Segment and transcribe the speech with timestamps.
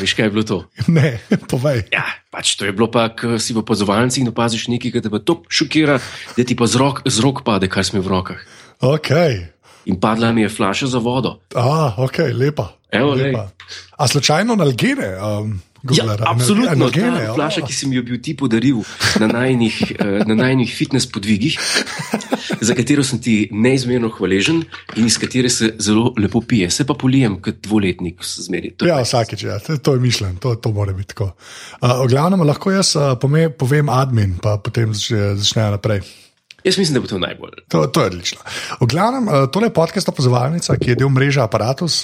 [0.00, 0.58] veš kaj je bilo to?
[0.92, 1.18] Ne,
[1.52, 1.86] povej.
[1.94, 5.12] Ja, pač to je bilo pa, ko si v opazovalnici in opaziš nekaj, kar te
[5.12, 5.98] pa to šokira,
[6.36, 8.40] da ti pa z rok, z rok pade, kar smo v rokah.
[8.84, 9.10] Ok.
[9.86, 11.38] In padla mi je flaša za vodo.
[11.54, 12.74] Ah, ok, lepa.
[12.90, 13.48] Evo, lepa.
[13.98, 15.14] A slučajno nalgene?
[15.18, 15.62] Um,
[15.94, 17.34] Ja, absolutno, Analgene, ta ja.
[17.34, 18.82] flaša, ki si mi jo bil ti podaril
[19.22, 21.58] na najnih, eh, na najnih fitness podvigih,
[22.60, 24.62] za katero sem ti neizmerno hvaležen
[24.96, 26.70] in iz katere se zelo lepo pije.
[26.70, 28.74] Se pa polijem kot dvoletnik, zmeri.
[28.76, 29.58] To Ja, vsakeč, ja.
[29.58, 31.32] to, je mišljen, to, to mora biti tako.
[31.80, 36.00] Uh, v glavnem lahko jaz uh, pome, povem admin, pa potem začne- začnejo naprej.
[36.66, 37.50] Jaz mislim, da bo to najbolj.
[37.70, 38.40] To, to je odlično.
[38.80, 42.00] V glavnem, tole je podcast opozovalnica, ki je del mreže Apparatus.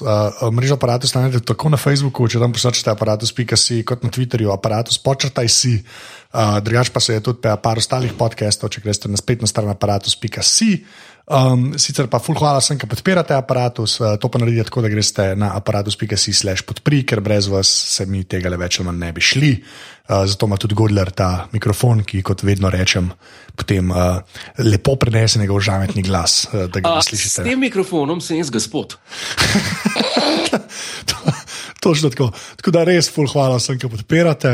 [0.54, 5.50] Mreža Apparatus najdete tako na Facebooku, če tam pošljete aparatus.si, kot na Twitterju, aparatus, počrtaj
[5.50, 5.80] si.
[6.32, 9.68] Uh, drugač pa se je tudi pa par ostalih podcastov, če greste na spletno stran
[9.68, 10.70] aparatus.si.
[11.22, 14.90] Um, sicer pa ful hvala vsem, ki podpirate aparatus, uh, to pa naredite tako, da
[14.90, 18.98] greste na aparatus.si slash podpri, ker brez vas se mi tega le več ali manj
[19.04, 19.52] ne bi šli.
[20.08, 23.12] Uh, zato ima tudi Godler ta mikrofon, ki, kot vedno rečem,
[23.54, 24.18] potem uh,
[24.64, 27.46] lepo prenese njegov žametni glas, uh, da ga A, ne s slišite.
[27.46, 28.96] tem mikrofonom sem jaz gospod.
[31.82, 32.30] Točno tako.
[32.56, 34.52] Tako da res, ful, hvala vsem, ki podpirate.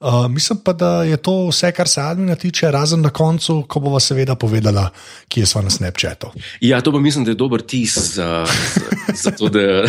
[0.00, 3.82] Uh, mislim pa, da je to vse, kar se admina tiče, razen na koncu, ko
[3.84, 4.86] bova seveda povedala,
[5.28, 6.30] kje smo na Snapchatu.
[6.64, 9.84] Ja, to pa mislim, da je dober tis za, za, za to, da,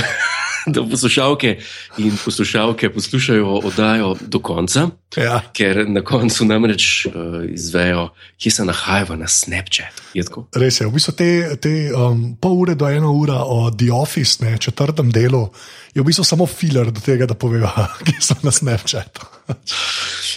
[0.76, 1.58] da poslušalke
[1.98, 5.42] in poslušalke poslušajo oddajo do konca, Ja.
[5.54, 7.14] ker na koncu namreč uh,
[7.52, 10.46] izvejo, kje se nahajajo na Snapchatu.
[10.56, 14.40] Res je, v bistvu te, te um, pol ure do ena ura o The Office,
[14.46, 15.50] ne, četrtem delu,
[15.94, 17.68] je v bistvu samo filer do tega, da povejo,
[18.08, 19.28] kje so na Snapchatu.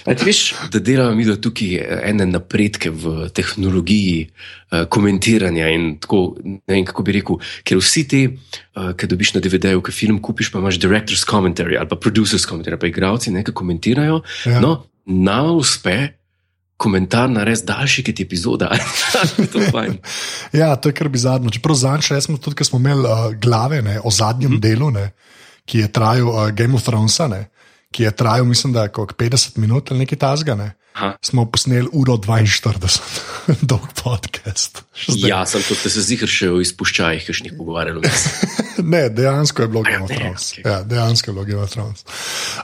[0.05, 0.41] Ti veš,
[0.73, 7.03] da delamo mi tukaj ene napredke v tehnologiji uh, komentiranja in tako, ne vem kako
[7.07, 10.81] bi rekel, ker vsi te, uh, ki dobiš na DVD-ju, ki film kupiš, pa imaš
[10.83, 14.21] director's commentary ali pa producer's commentary, pa igravci nekaj komentirajo.
[14.45, 14.61] Ja.
[14.61, 14.77] No,
[15.07, 15.97] nama uspe
[16.77, 18.71] komentar narediti daljši kot epizoda.
[19.53, 19.95] to je.
[20.53, 21.51] Ja, to je kar bizarno.
[21.51, 24.61] Čeprav zadnjič smo tudi, ker smo imeli uh, glave ne, o zadnjem mm -hmm.
[24.61, 25.11] delu, ne,
[25.65, 27.49] ki je trajal uh, Game of Thrones, ne,
[27.95, 30.55] ki je trajal, mislim, da je kot 50 minut ali nekaj tasga.
[30.59, 30.73] Ne.
[30.95, 31.17] Aha.
[31.23, 33.01] Smo posneli uro 42,
[33.71, 34.83] dolg podcast.
[35.09, 35.31] Zdaj.
[35.31, 38.03] Ja, sem tudi se zihar še o izpuščajih, ki še jih pogovarjalo.
[38.85, 40.45] Ne, dejansko je bilo Game of ne, Thrones.
[40.59, 42.03] Ja, dejansko je bilo Game of Thrones.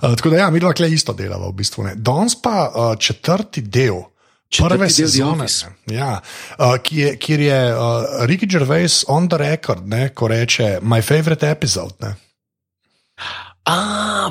[0.03, 1.85] Uh, tako da, ja, mi dva kle isto delava v bistvu.
[1.87, 1.93] ne.
[1.97, 4.03] Danes pa uh, četrti del.
[4.51, 5.47] Četrti Prve sezone,
[5.95, 6.11] ja,
[6.59, 7.81] uh, ki je, kjer je uh,
[8.27, 11.95] Ricky Gervais on the record, ne, ko reče: My favorite episode.
[12.03, 12.17] Ne.
[13.71, 13.77] A,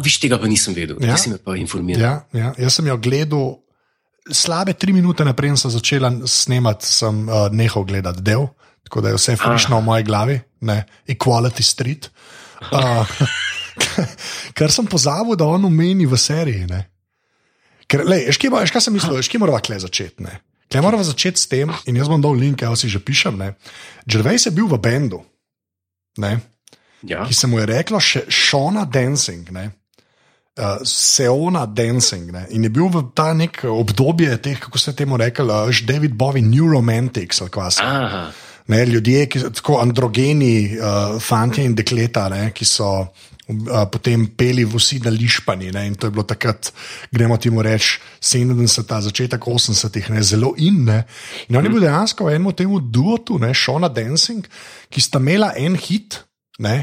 [0.04, 1.16] viš tega pa nisem vedel, Ja.
[1.16, 2.02] ti si me pa informiral.
[2.04, 3.48] Ja, ja, jaz sem jo gledal,
[4.30, 8.50] slabe tri minute naprej sem začela snemati, sem uh, nehal gledati del,
[8.86, 12.10] tako da je vse frišno v moji glavi, ne, Equality Street.
[12.74, 13.08] Uh,
[14.58, 16.68] kar sem pozabil, da on omeni v seriji.
[16.70, 16.84] Ne.
[17.90, 20.22] Ker, lej, kje, bo- veš, kaj sem mislil, kje moramo kle začeti.
[20.26, 20.40] Ne.
[20.70, 23.40] Kle moramo začeti s tem, in jaz bom dal link, evo si že pišem.
[23.40, 23.54] Ne.
[24.06, 25.24] Gervais je bil v bendu,
[26.22, 26.36] ne,
[27.02, 27.26] Ja.
[27.28, 29.52] ki se mu je reklo še Šona Dancing.
[29.56, 29.70] Ne.
[30.60, 32.44] Uh, Seona Dancing ne?
[32.52, 36.44] in je bil v ta nek obdobje teh, kako se temu reče, uh, David Bowie,
[36.44, 37.80] New Romantics ali kaj.
[38.70, 43.08] Ne, ljudje, ki so tako androgeni, uh, fanti in dekleta, ne, ki so uh,
[43.90, 45.72] potem peli vsi na lišpani.
[45.74, 46.70] Ne, in to je bilo takrat,
[47.10, 50.84] gremo temu reči, 70, začetek 80-ih, ne, zelo in.
[50.86, 51.02] Ne.
[51.48, 54.46] In on je bil dejansko v enem temu duotu, ne, Šona Dancing,
[54.92, 56.20] ki sta imela en hit.
[56.60, 56.78] Ne,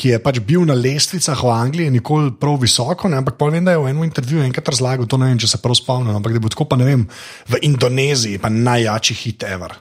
[0.00, 3.18] Ki je pač bil na lestvicah v Angliji, nikoli prav visoko, ne?
[3.20, 5.60] ampak pol vem, da je v enem intervjuju enkrat razlagal, to ne vem, če se
[5.60, 7.02] prav spomnim, ampak da bil tako, pa ne vem,
[7.50, 9.74] v Indoneziji, pa najjači hit ever.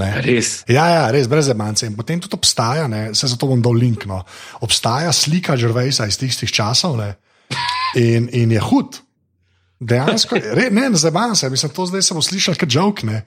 [0.00, 0.08] Ne?
[0.22, 0.62] Res.
[0.70, 1.84] Ja, ja, res brez emance.
[1.84, 4.06] In potem tudi obstaja, ne, se zato bom dal link.
[4.08, 4.22] No,
[4.62, 7.10] obstaja slika Žrvejsa iz tistih časov ne,
[7.98, 9.00] in, in je hud.
[9.80, 13.24] Dejansko, re, ne, ne zabavam se, mislim, to zdaj se bo slišal kot žovkne.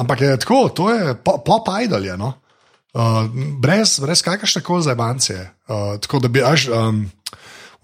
[0.00, 2.06] Ampak je tako, to je po- pop idol.
[2.06, 2.32] Je, no.
[2.94, 3.26] Uh,
[3.60, 5.34] brez brez kakršne koli zabance.
[5.68, 6.68] Uh, tako da bi až.
[6.68, 7.10] Um,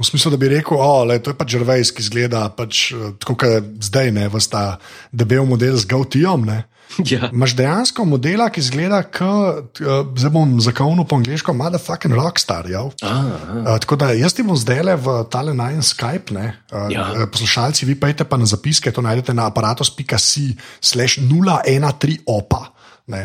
[0.00, 3.34] V smislu, da bi rekel, da je to pač Žrvejs, ki izgleda pač, eh, tako
[3.36, 4.78] kot zdaj, ne vsta
[5.12, 6.48] debel model z Gautijom.
[7.06, 7.28] Ja.
[7.30, 12.66] Imáš dejansko modela, ki izgleda kot, uh, zdaj bom zakovnil po angliško, motherfucking rockstar.
[12.66, 13.20] Aha.
[13.46, 17.06] Uh, tako da jaz ti bom zdaj le v tale najen Skype, ne, uh, Ja.
[17.14, 17.28] ja.
[17.30, 22.74] poslušalci, vi pejte pa na zapiske, to najdete na aparatus.si slash 013 opa.
[23.10, 23.22] Ne.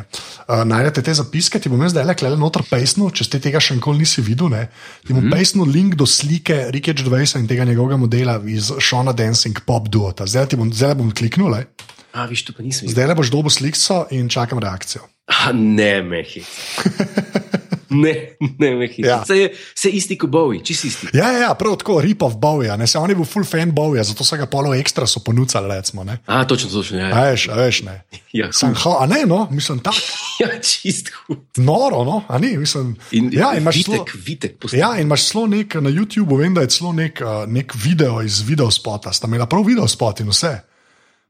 [0.47, 3.77] Uh, najdete te zapiske, ti bom jaz zdaj le noter pejsnil, če ste tega še
[3.77, 4.49] nikoli nisi videl.
[4.53, 4.67] Ne.
[5.05, 5.37] Ti bom mm -hmm.
[5.37, 10.25] pejsnil link do slike Rike Dždvejsa in tega njegovega modela iz Shona Dancing Pop Duota.
[10.25, 11.65] Zdaj ti bom, zdaj bom kliknil, le.
[12.13, 12.45] A, viš,
[12.87, 15.01] zdaj le boš dobil sliko in čakam reakcijo.
[15.27, 16.43] A, ne, mehi.
[17.95, 18.13] Ne,
[18.59, 19.07] ne, hitro.
[19.07, 19.15] Ja.
[19.15, 19.25] Ja.
[19.25, 21.07] Se je se isti kot Bowie, čist isti.
[21.13, 24.03] Ja, ja, ja, prav tako, Ripov Bowja, ne se on je bil full fan Bowja,
[24.03, 26.03] zato so ga polo ekstra so ponudili, recimo.
[26.03, 26.17] Ne.
[26.25, 26.97] A, točno, točno.
[26.97, 28.01] Ja, A veš, a veš, ne.
[28.33, 28.77] ja, Sem, hud.
[28.83, 29.97] ha, a ne, no, mislim, tako.
[30.41, 31.37] ja čist hud.
[31.57, 32.95] Noro, no, a ni, mislim.
[33.11, 34.59] In, ja, in imaš vitek, celo- vitek.
[34.59, 34.79] postal.
[34.79, 38.41] Ja, in imaš celo nek na YouTubu, vem, da je celo nek, nek video iz
[38.41, 40.55] videospota, sta imela prav videospot in vse.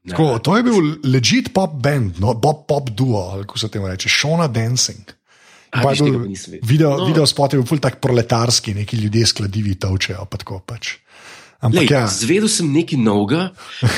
[0.08, 4.08] Tako, to je bil legit pop band, no, pop, pop duo, kako se temu reče,
[4.08, 5.02] Shona Dancing.
[5.68, 6.20] Pa je bil
[6.62, 7.06] video, No.
[7.06, 10.96] video spot je bil tak proletarski, neki ljudje skladivi točejo, pa tako pač.
[11.56, 13.48] Ampak Lej, ja, Zvedel sem nekaj novega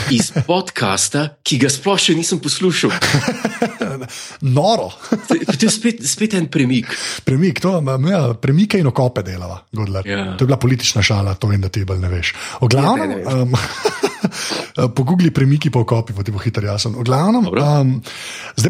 [0.09, 2.91] iz podcasta, ki ga sploh še nisem poslušal.
[4.49, 4.91] noro,
[5.29, 6.87] To je- spet, spet en premik.
[7.25, 7.75] premik, to,
[8.07, 10.07] ja, premike in okope delava, Godler.
[10.07, 10.25] Ja.
[10.37, 12.33] To je bila politična šala, to vem, da ti bolj ne veš.
[12.61, 13.53] O glavnem, Ja, ne, ne um,
[14.97, 16.99] pogugli premiki po okopi, pa ti bo hitro jasno.
[16.99, 17.93] O glavnem, um,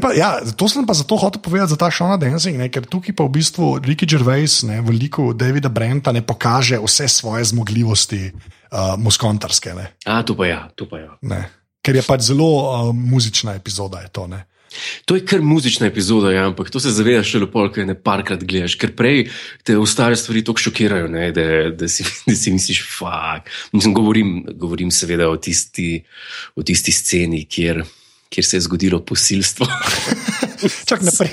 [0.00, 3.16] pa, ja, to sem pa zato hotel povedati za ta Shona Dancing, ne, ker tukaj
[3.16, 8.32] pa v bistvu Ricky Gervais, ne, v liku Davida Brenta, ne pokaže vse svoje zmogljivosti
[8.32, 9.74] uh, muskontarske.
[9.74, 9.86] Ne.
[10.08, 11.12] A, to pa ja, to pa ja.
[11.22, 11.44] Ne.
[11.84, 14.02] Ker je pač zelo uh, muzična epizoda.
[14.04, 14.47] Je to, ne.
[15.05, 18.44] To je kar muzična epizoda, ja, ampak to se zavedaš šele pol, ker ne parkrat
[18.44, 19.29] gledaš, ker prej
[19.65, 22.85] te ostale stvari tako šokirajo, ne, da, da, si, da si misliš.
[23.73, 26.03] Mislim, govorim, govorim seveda o tisti,
[26.56, 27.85] o tisti sceni, kjer,
[28.29, 29.67] kjer se je zgodilo posilstvo.
[30.91, 31.31] Čak naprej,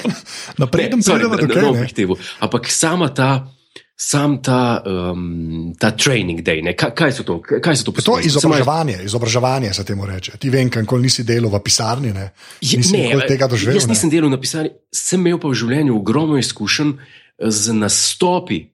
[0.57, 1.61] naprej Ne, da sorry, pridemo ne, do ne, tega.
[1.61, 1.67] ne ne.
[1.67, 2.17] bom prihiteval.
[2.39, 3.54] Ampak sama ta.
[3.95, 6.73] Sam ta, um, ta training day, ne?
[6.75, 7.37] kaj, kaj so to?
[7.39, 10.35] Kaj so to To izobraževanje, izobraževanje se temu reče.
[10.37, 12.29] Ti vem, kako nisi delal v pisarni, ne?
[12.59, 13.79] Je, ne, tega doživel.
[13.79, 16.91] jaz nisem delal na pisanju, sem imel pa v življenju ogromno izkušenj
[17.39, 18.65] z nastopi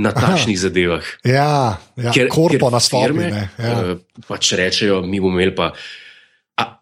[0.00, 0.32] na Aha.
[0.32, 1.04] takšnih zadevah.
[1.28, 3.20] Ja, ja korpo nastopi.
[3.20, 3.76] Ne, ja.
[3.76, 5.74] uh, pač rečejo, mi bomo imeli pa.
[5.74, 6.09] A,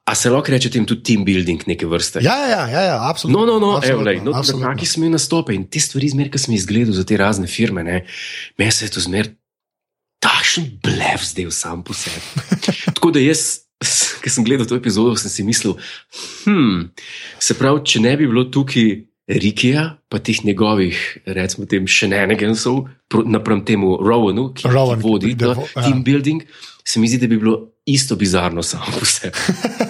[0.08, 2.22] a se lahko reče tem tudi team building neke vrste?
[2.25, 3.44] Ja, ja, ja, ja, absolutno.
[3.44, 4.66] No, no, no, evo, absolutno, lej, no absolutno.
[4.66, 7.46] taki smo imeli nastope in te stvari, zmer, ki sem jih izgledal za te razne
[7.46, 7.99] firme, ne,
[8.56, 9.28] meni se je to zmer
[10.19, 12.22] takšen blev zdel sam po sebi.
[12.96, 13.60] Tako da jaz,
[14.25, 15.76] ki sem gledal to epizodo, sem si mislil,
[16.46, 16.88] hm,
[17.38, 20.96] se pravi, če ne bi bilo tukaj Rikija, pa teh njegovih,
[21.28, 22.87] recimo, tem še ne enegesov,
[23.28, 25.82] napram temu Rowanu, ki, Rowan, ki vodi pride vo- ja.
[25.84, 26.46] team building,
[26.81, 27.58] se mi zdi, da bi bilo
[27.88, 29.35] isto bizarno samo po sebi.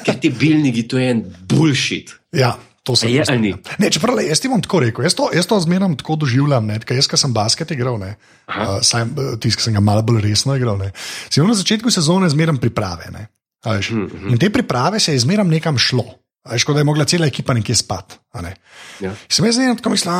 [0.06, 2.14] Ker ti bilniki, to je en bullshit.
[2.32, 3.54] Ja, to se je ali ni?
[3.78, 5.04] Ne, čeprav, le, jaz ti bom tako rekel.
[5.04, 6.70] Jaz to, jaz to zmeraj tako doživljam.
[6.70, 8.14] Ne, ker jaz, ki sem basket igral, ne,
[8.48, 9.08] uh, saj,
[9.42, 10.92] tisti, ki sem ga malo bolj resno igral, ne,
[11.28, 13.10] si na začetku sezone zmeraj priprave.
[13.14, 13.26] Ne,
[13.66, 13.92] veš.
[13.92, 16.06] Mhm, In te priprave se je zmeraj nekam šlo.
[16.50, 18.14] Veš, da je mogla cela ekipa nekje spati.
[18.32, 18.54] a Ne.
[19.00, 19.12] Ja.
[19.28, 20.12] Sem jaz zdaj tako mislil,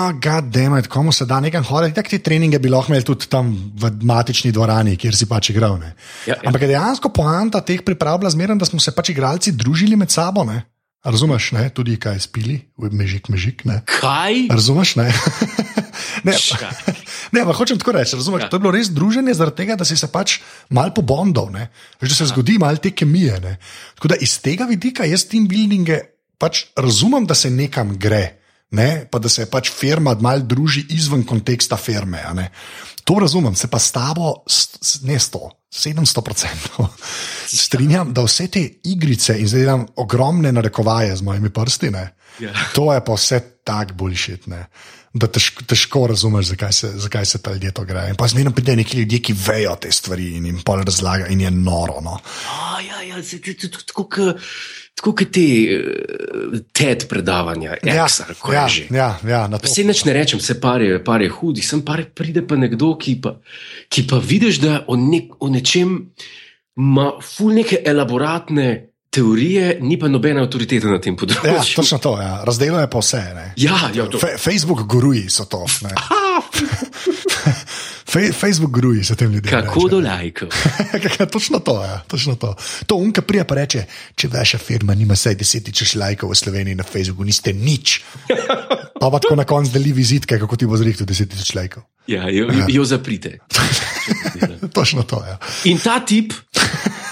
[0.51, 1.95] da je komu se da nekam hoditi.
[1.95, 5.79] Tak te treninge bi lahko imeli tudi tam v matični dvorani, kjer si pač igral.
[5.79, 5.95] Ne.
[6.27, 6.41] Ja, ja.
[6.47, 10.45] Ampak dejansko poanta teh priprav bila zmeraj, da smo se pač igralci družili med sabo.
[10.45, 10.63] Ne.
[11.05, 11.69] Razumeš, ne?
[11.71, 13.63] tudi kaj spili, mežik, mežik.
[13.65, 13.83] Ne?
[13.87, 14.49] Kaj?
[14.51, 14.97] Razumeš?
[14.99, 15.07] Ne,
[16.27, 16.35] ne,
[17.39, 18.19] ne pa hočem tako reči.
[18.19, 18.47] Razumeš, Ja.
[18.47, 18.51] ja.
[18.51, 20.41] To je bilo res druženje, zaradi tega, da si se pač
[20.75, 21.71] mal pobondal, ne?
[22.03, 23.39] Veš, da se zgodi mal te kemije.
[23.41, 23.57] Ne?
[23.95, 28.35] Tako da iz tega vidika jaz team buildinge pač razumem, da se nekam gre.
[28.71, 32.21] Ne, pa da se pač firma malo druži izven konteksta firme.
[33.05, 35.39] To razumem, se pa s tabo, s- s- ne 100,
[35.73, 36.87] 700 procentov
[37.63, 41.91] strinjam, da vse te igrice in zdaj delam ogromne narekovaje z mojimi prsti.
[41.91, 42.53] Ne, Ja.
[42.71, 44.45] To je pa vse tako boljšit,
[45.13, 48.09] da težko, težko razumeš, zakaj se, zakaj se ta ljudje to grejo.
[48.09, 51.41] In pa zmerno pridejo neki ljudje, ki vejo te stvari in jim pol razlaga, in
[51.41, 51.99] je noro.
[52.01, 52.19] No.
[52.47, 54.07] A, ja, ja, se- te- te- tako
[54.99, 58.07] tako kot te uh, TED predavanja, Ja,
[58.39, 58.83] ko ja, je že.
[58.91, 59.45] ja, ja.
[59.63, 62.93] Vse neč ne rečem, se par je, par je hudi, sem par pride pa nekdo,
[62.99, 63.37] ki pa,
[63.89, 65.97] ki pa vidiš, da o, nek, o nečem
[66.77, 68.69] ima ful neke elaboratne
[69.11, 71.79] teorije, ni pa nobene avtoritete na tem Ja, področju.
[71.79, 72.13] točno to.
[72.21, 72.43] Ja.
[72.45, 73.23] Razdelo je pa vse.
[73.35, 73.47] Ne.
[73.57, 75.65] Ja, ja, to, Fe, Facebook guruji so to.
[78.09, 79.51] Fe, Facebook guruji so tem ljudem.
[79.51, 79.91] kako reče.
[79.91, 80.49] do lajkov.
[81.35, 82.55] točno to, ja, točno to.
[82.87, 83.85] To unka prija pa reče,
[84.15, 88.01] če vaša firma nima vsaj deset tisoč lajkov v Sloveniji na Facebooku, niste nič.
[89.01, 91.85] Pa pa tako na koncu deli vizitke, kako ti bo zrihtel deset tisoč lajkov.
[92.09, 93.39] Ja, jo, jo, jo zaprite.
[94.77, 95.37] Točno to, ja.
[95.65, 96.33] In ta tip,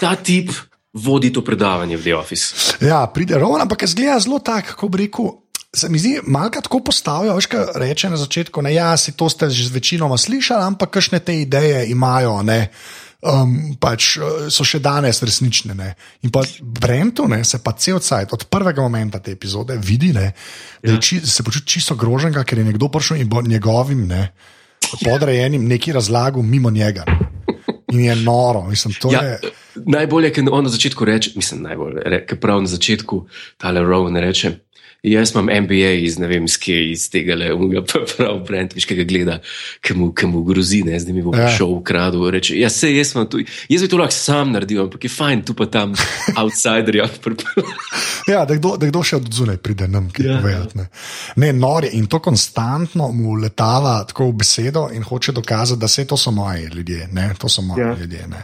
[0.00, 0.50] ta tip
[0.96, 2.76] vodi to predavanje v The Office.
[2.80, 5.28] Ja, pride Roman, ampak zgleda zelo tako, kako bi rekel.
[5.76, 8.62] Se mi zdi, malo tako postavijo, veš, kaj reče na začetku.
[8.64, 12.40] Ne, ja, si to ste že večinoma slišali, ampak kakšne te ideje imajo.
[12.42, 12.70] Ne,
[13.20, 15.74] um, pač, eh, so še danes resnične.
[15.76, 15.92] Ne.
[16.24, 20.32] In pa Brentu ne, se pa cel cajt, od prvega momenta te epizode, vidi, ne,
[20.82, 24.30] da je či, se počuti čisto groženega, ker je nekdo prišel in bo njegovim ne,
[25.04, 27.04] podrejenim neki razlagal mimo njega.
[27.92, 29.38] In je noro, mislim, to Ja, je.
[29.86, 33.26] najbolje, ker on na začetku reče, mislim, najbolje, re, ker prav na začetku
[33.62, 34.65] tale Rowan reče.
[35.02, 38.84] Jaz imam MBA iz ne vem, skje, iz tega le, unga pa prav brend, viš,
[38.84, 39.36] kaj ga gleda,
[39.80, 41.46] ki mu, ki mu grozi, ne, zdaj mi bo Ja.
[41.48, 43.38] šel v kradu, reče, ja, se, jaz sem tu,
[43.68, 45.94] jaz bi to lahko sam naredil, ampak je fajn, tu pa tam
[46.40, 47.06] outsiderja.
[48.26, 50.78] Ja, da kdo, da kdo še od zunaj pride nam, ki Ja, povedati.
[50.78, 50.88] Ne,
[51.36, 55.88] ne nor je in to konstantno mu letava tako v besedo in hoče dokazati, da
[55.88, 57.94] se to so moji ljudje, ne, to so moji Ja.
[57.94, 58.26] ljudje.
[58.26, 58.42] Ne.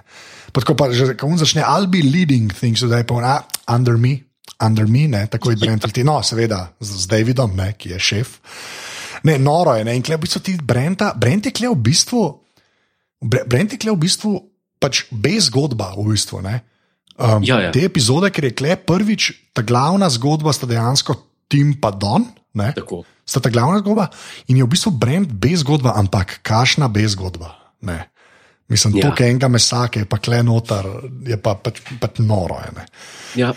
[0.52, 3.42] Pa tako pa že, ko on začne, I'll be leading things, zdaj pa on, ah,
[3.66, 4.20] under me.
[4.62, 8.38] Under me, ne, tako je Brent, no, seveda, z, z Davidom, ne, ki je šef.
[9.22, 12.22] Ne, noro je, ne, in klej v bistvu ti Brenta, Brent je klej v bistvu,
[13.22, 14.30] Bre- Brent je klej v bistvu
[14.82, 16.58] pač bez zgodba, v bistvu, ne.
[17.14, 17.70] Um, Ja, ja.
[17.70, 19.22] Te epizode, ker je klej prvič,
[19.54, 21.14] ta glavna zgodba sta dejansko
[21.46, 22.24] Tim pa Don,
[22.58, 22.72] ne,
[23.22, 24.08] sta ta glavna zgodba
[24.48, 27.52] in je v bistvu Brent bez zgodba, ampak kašna bez zgodba.
[27.82, 28.08] Ne.
[28.66, 29.12] Mislim, Ja.
[29.12, 30.86] to, enega mesa, ki je pa klej noter,
[31.28, 32.56] je pa pač, pač noro.
[32.64, 32.84] Je, ne.
[33.36, 33.52] Ja,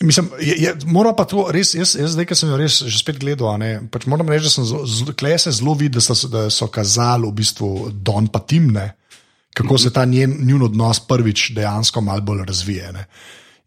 [0.00, 2.98] Mislim, je, je, mora pa to res, jaz, jaz zdaj, ki sem jo res že
[3.02, 6.30] spet gledal, ne, pač moram reči, da sem zelo- klej se zelo videl, da, so-
[6.32, 8.94] da so kazali v bistvu Don pa Timne,
[9.52, 12.92] kako se ta njen, njun odnos prvič dejansko malo bolj razvije.
[12.92, 13.04] Ne.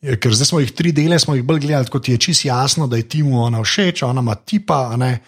[0.02, 2.88] Je, Ker zdaj smo jih tri dele, smo jih bolj gledali, kot je čisto jasno,
[2.88, 5.20] da je Timu ona všeč, ona ima tipa, ne,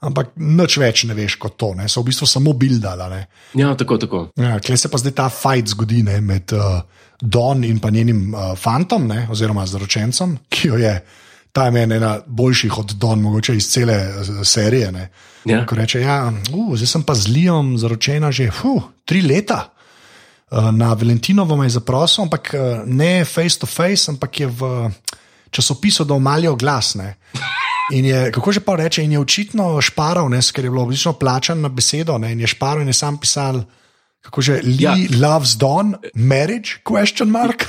[0.00, 1.88] ampak nič več ne veš kot to, ne.
[1.88, 3.08] so v bistvu samo bildala.
[3.08, 3.26] Ne.
[3.54, 4.28] ja tako, tako.
[4.36, 6.82] Ja, Klej se pa zdaj ta fajt zgodi ne, med uh,
[7.20, 10.94] Don in pa njenim uh, fantom, ne, oziroma zaročencem, ki jo je.
[11.52, 14.92] Ta meni ena boljših od Don, mogoče iz cele eh, serije.
[14.92, 15.08] Ne.
[15.44, 15.64] Ja.
[15.66, 19.68] Ko reče, ja, uh, zdaj sem pa z Lijom zaročena že fuh, tri leta.
[20.50, 24.90] Uh, Na Valentinovo me je zaprosil, ampak uh, ne face to face, ampak je v
[25.50, 26.94] časopisu, da omalijo glas.
[26.94, 27.16] Ne.
[27.92, 31.12] In je, kako že pa reče, in je očitno šparal, ne, ker je bilo odlično
[31.12, 33.62] plačan na besedo, ne, in je šparal in je sam pisal,
[34.20, 34.94] kako že Lee Ja.
[35.20, 37.66] loves Don, marriage, question mark.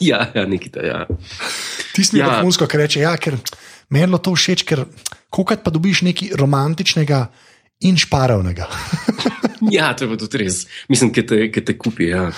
[0.00, 1.06] ja, ja, Nikita, ja.
[1.94, 2.38] Tisti mi je Ja.
[2.38, 3.36] vrhunsko, ker reče, ja, ker
[3.90, 4.84] meni je to všeč, ker
[5.30, 7.26] kokrat pa dobiš nekaj romantičnega
[7.80, 8.66] in šparavnega.
[9.70, 10.62] Ja, to je tudi res.
[10.88, 12.06] Mislim, da te, ki te kupi.
[12.08, 12.30] Ja.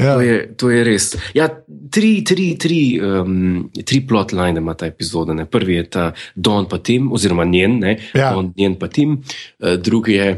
[0.00, 0.14] Ja.
[0.16, 1.10] To, je, to je res.
[1.36, 1.44] Ja,
[1.92, 5.36] tri, tri, tri, um, tri plotline ima ta epizoda.
[5.36, 5.44] Ne.
[5.44, 8.32] Prvi je ta Don pa Tim, oziroma njen, ne, Ja.
[8.32, 9.20] Don, njen pa Tim.
[9.60, 10.30] Uh, drugi je,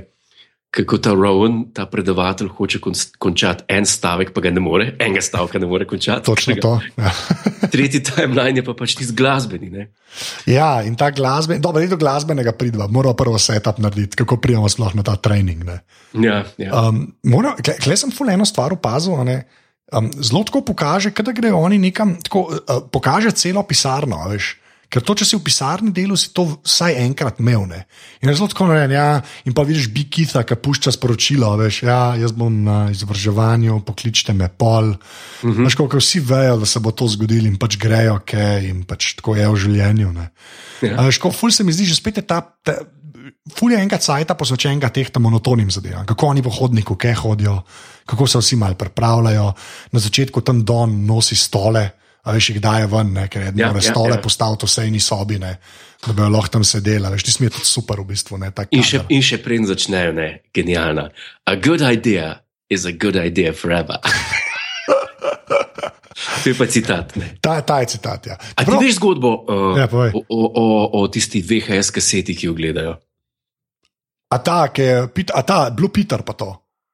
[0.74, 5.22] kako ta Rowan, ta predavatelj, hoče kon, končati en stavek, pa ga ne more, enega
[5.22, 6.26] stavka ne more končati.
[6.26, 6.72] Točno to.
[6.98, 7.12] Ja.
[7.72, 9.70] Tretji timeline je pa pač tisti glasbeni.
[9.70, 9.86] Ne.
[10.50, 14.68] ja, in ta glasben, dobro, ne do glasbenega pridva, moramo prvo setup narediti, kako prijemo
[14.68, 15.62] sploh na ta trening.
[15.64, 15.78] Ne.
[16.18, 16.72] Ja, ja.
[16.88, 19.14] Um, moram- kle, kle sem ful eno stvar opazil.
[19.24, 19.44] ne.
[19.94, 24.18] Um, zelo tako pokaže, da grejo oni nekam, tako, uh, pokaže celo pisarno.
[24.28, 24.56] Veš.
[24.92, 27.64] Ker to, če si v pisarni delu, si to vsaj enkrat imel.
[27.70, 27.84] Ne?
[28.22, 28.94] In zelo tako narejen.
[28.94, 29.06] Ja,
[29.48, 31.48] in pa vidiš Bikita, ki pušča sporočilo.
[31.60, 34.94] Veš, ja, jaz bom na izobraževanju, pokličite me pol.
[34.94, 34.98] Uh
[35.42, 35.64] -huh.
[35.64, 39.14] Veš, kako vsi vejo, da se bo to zgodilo in pač grejo, ok, in pač
[39.14, 40.12] tako je v življenju.
[40.12, 40.30] Ne?
[40.82, 41.00] Ja.
[41.00, 42.40] A Veš, ko ful se mi zdi, že spet je ta.
[42.62, 42.78] ta
[43.44, 47.62] Ful je enkrat sajta posvečenega teh monotonim zadevam, kako oni po hodniku, kaj hodijo,
[48.06, 49.52] kako se vsi malo pripravljajo.
[49.92, 51.90] Na začetku tam Don nosi stole,
[52.24, 54.20] a veš, jih daje ven, ne, ker je Ja, ja, ja, stole ja.
[54.20, 55.58] postaviti v sejni sobi, ne,
[56.00, 57.10] da bi lahko tam sedela.
[57.10, 58.38] Veš, ti smo tudi super v bistvu.
[58.38, 61.10] Ne, In še, in še preden začnejo, ne, genialna.
[61.44, 64.00] A good idea is a good idea forever.
[66.42, 67.16] to je pa citat.
[67.16, 67.36] Ne.
[67.40, 68.26] ta, ta je citat.
[68.26, 68.34] Ja.
[68.36, 70.10] A ti Čeprav- veš zgodbo uh, Ja, povej.
[70.14, 70.64] o, o, o,
[70.94, 72.96] o tisti VHS kaseti, ki jo gledajo?
[74.26, 74.96] a ta, ki je,
[75.30, 76.48] a ta, Blue Peter pa to.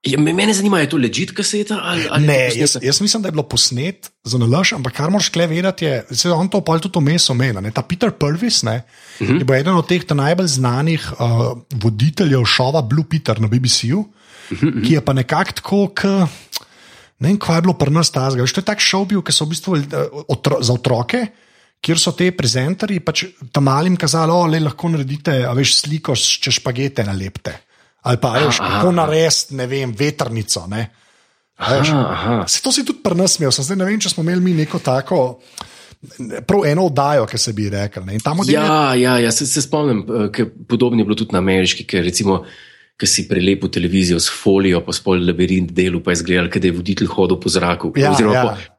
[0.06, 3.22] Ja, me- mene zanima, je to ležit kaseta ali, ali Ne, je jaz, jaz mislim,
[3.22, 6.62] da je bilo posnet za nalaž, ampak kar moraš kle vedeti, je, da on to
[6.64, 7.60] pol tudi vmes omenja.
[7.60, 7.70] ne.
[7.70, 8.80] Ta Peter Purvis ne,
[9.20, 9.38] uh -huh.
[9.38, 14.58] je bil eden od teh najbolj znanih uh, voditeljev šova Blue Peter na BBC-ju, uh
[14.58, 14.86] -huh.
[14.86, 15.88] ki je pa nekako tako.
[15.94, 16.04] K,
[17.20, 18.44] Ne vem, kaj je bilo pri nas tazga.
[18.46, 19.82] To je tak šov bil, ki so v bistvu eh,
[20.32, 21.26] otro, za otroke,
[21.80, 26.50] kjer so te prezenterji pač tam malim kazali, da lahko naredite a veš, sliko, če
[26.50, 27.52] špagete nalepte.
[28.02, 30.64] Ali pa Aha, kako narediti, ne vem, vetrnico.
[30.70, 30.86] Ne.
[31.60, 32.44] Aha, aha.
[32.48, 34.54] Se to si tudi pri nas imel, sem zdaj ne vem, če smo imeli mi
[34.62, 35.20] neko tako,
[36.48, 38.08] prav eno oddajo, ki se bi rekel.
[38.48, 42.44] Ja, ja, ja se, se spomnim, eh, podobno je bilo tudi na ameriški, ker recimo.
[43.00, 46.72] Ki si prelepil televizijo s folijo, pa spol labirint delu, pa je izgledal, da je
[46.76, 48.42] voditelj hodil po zraku, Ja, oziroma ja.
[48.44, 48.69] Po,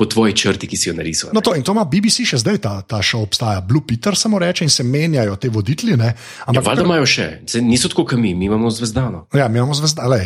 [0.00, 1.34] po tvoji črti, ki si jo narisal.
[1.36, 3.60] No, to, in to ima BBC še zdaj, ta, ta šov obstaja.
[3.60, 5.98] Blue Peter samo reče in se menjajo te voditelji.
[6.00, 6.14] ne.
[6.14, 9.26] Ja, Ampak valjda imajo še, Saj niso tako kot mi, mi imamo zvezdano.
[9.36, 10.22] Ja, mi imamo zvezda, le,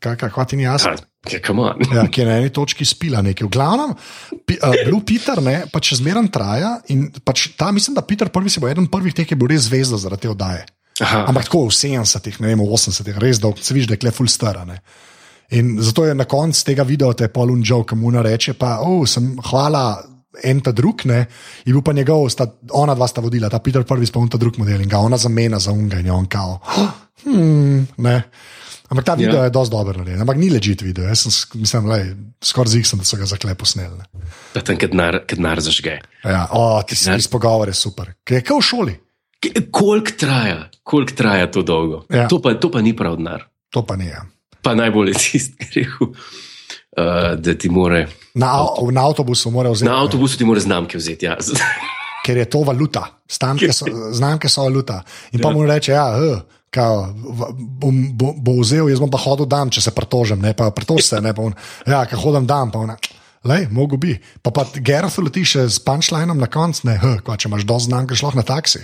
[0.00, 0.96] kaj ti ni jasno.
[1.28, 1.84] Ja, come on.
[1.92, 3.44] Ja, ki je na eni točki spila nekaj.
[3.44, 3.92] V glavnem,
[4.48, 8.32] pi, uh, Blue Peter ne, pač še zmeraj traja in pač ta, mislim, da Peter
[8.32, 10.64] prvi si bo eden prvih teh, ki je bil res zvezda zaradi te oddaje.
[11.04, 14.02] Aha, Ampak tako v 70-ih, ne vem, v 80-ih, res dolgo, se vidiš, da je
[14.02, 14.64] kle full stara.
[15.50, 15.58] Ne.
[15.58, 19.06] In zato je na koncu tega videa te Paulun Joe, ki mu reče, pa, oh,
[19.08, 20.02] sem, hvala
[20.44, 21.26] en ta drug, ne,
[21.64, 24.38] je bil pa njegov, sta, ona dva sta vodila, ta Peter prvi pa on ta
[24.38, 26.60] drug model in ga ona zamena za unga in je on kao.
[27.24, 28.22] Hmm, ne.
[28.88, 29.44] Ampak ta video Ja.
[29.44, 31.04] je dosti dober, narejen, ampak ni ležit video.
[31.08, 32.14] Jaz sem, mislim, lej,
[32.44, 33.98] skoraj zig sem, da so ga zaklepo sneli.
[33.98, 34.04] ne.
[34.54, 35.98] Da tam kadnar, kadnar zažge.
[36.24, 38.14] Ja, o, ti si iz pogovore super.
[38.24, 38.94] Ker je kot v šoli,
[39.70, 42.04] Koliko traja, koliko traja to dolgo?
[42.10, 42.28] Ja.
[42.28, 43.44] To, pa, to pa ni prav denar.
[43.70, 44.06] to pa ni.
[44.06, 44.24] Ja.
[44.62, 48.06] Pa najbolj je tisti, ki je rekel, uh, da ti more.
[48.34, 49.88] Na, av- na avtobusu mora vzeti.
[49.90, 51.26] Na avtobusu ti mora znamke vzeti.
[51.26, 51.36] Ja.
[52.28, 55.02] ker je to valuta, Stanke so, znamke so valuta.
[55.32, 57.06] In pa mu reče, ja, uh, kao,
[57.56, 61.00] bom, bo, bo vzel, jaz bom pa hodil dan, če se pritožim, ne pa pritož
[61.06, 61.54] se, ne pa on,
[61.88, 62.98] ja, ker hodim dan, pa ona.
[63.46, 64.16] Lej, mogo bi.
[64.42, 67.76] Pa pa Gerard leti še s punchlinom na koncu, ne, huh, kva, če imaš do
[67.78, 68.82] znamke, šlo na taksi.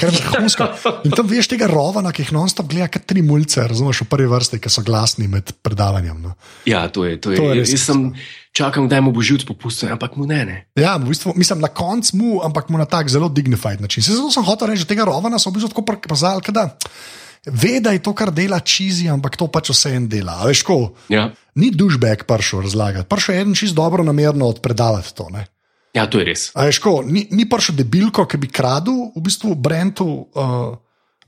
[0.00, 0.66] Ker je vrhunsko.
[1.06, 4.26] In tam veš tega rovana, ki jih non-stop gleda, kot tri mulce, razumeš, v prvi
[4.30, 6.18] vrsti, ki so glasni med predavanjem.
[6.24, 6.34] No.
[6.66, 7.20] ja, to je.
[7.22, 8.08] To je, To je res jaz sem
[8.54, 10.42] čakal, da mu bo živc popustil, ampak mu ne.
[10.46, 10.56] ne.
[10.78, 14.02] Ja, v bistvu, mislim, na koncu mu, ampak mu na tak zelo dignified način.
[14.02, 16.72] Se zato sem hotel reči, da tega rovana so v bistvu tako prikazali, da
[17.46, 20.38] ve, da je to, kar dela čizi, ampak to pač vse en dela.
[20.40, 21.30] A Veš, ko, Ja.
[21.54, 25.28] ni dušbek prišel razlagati, prišel je en čist dobro namerno odpredavati to.
[25.30, 25.46] Ne?
[25.94, 26.50] ja, to je res.
[26.58, 30.74] A veš, ko, ni, ni prišel debilko, ki bi kradel v bistvu Brentu uh,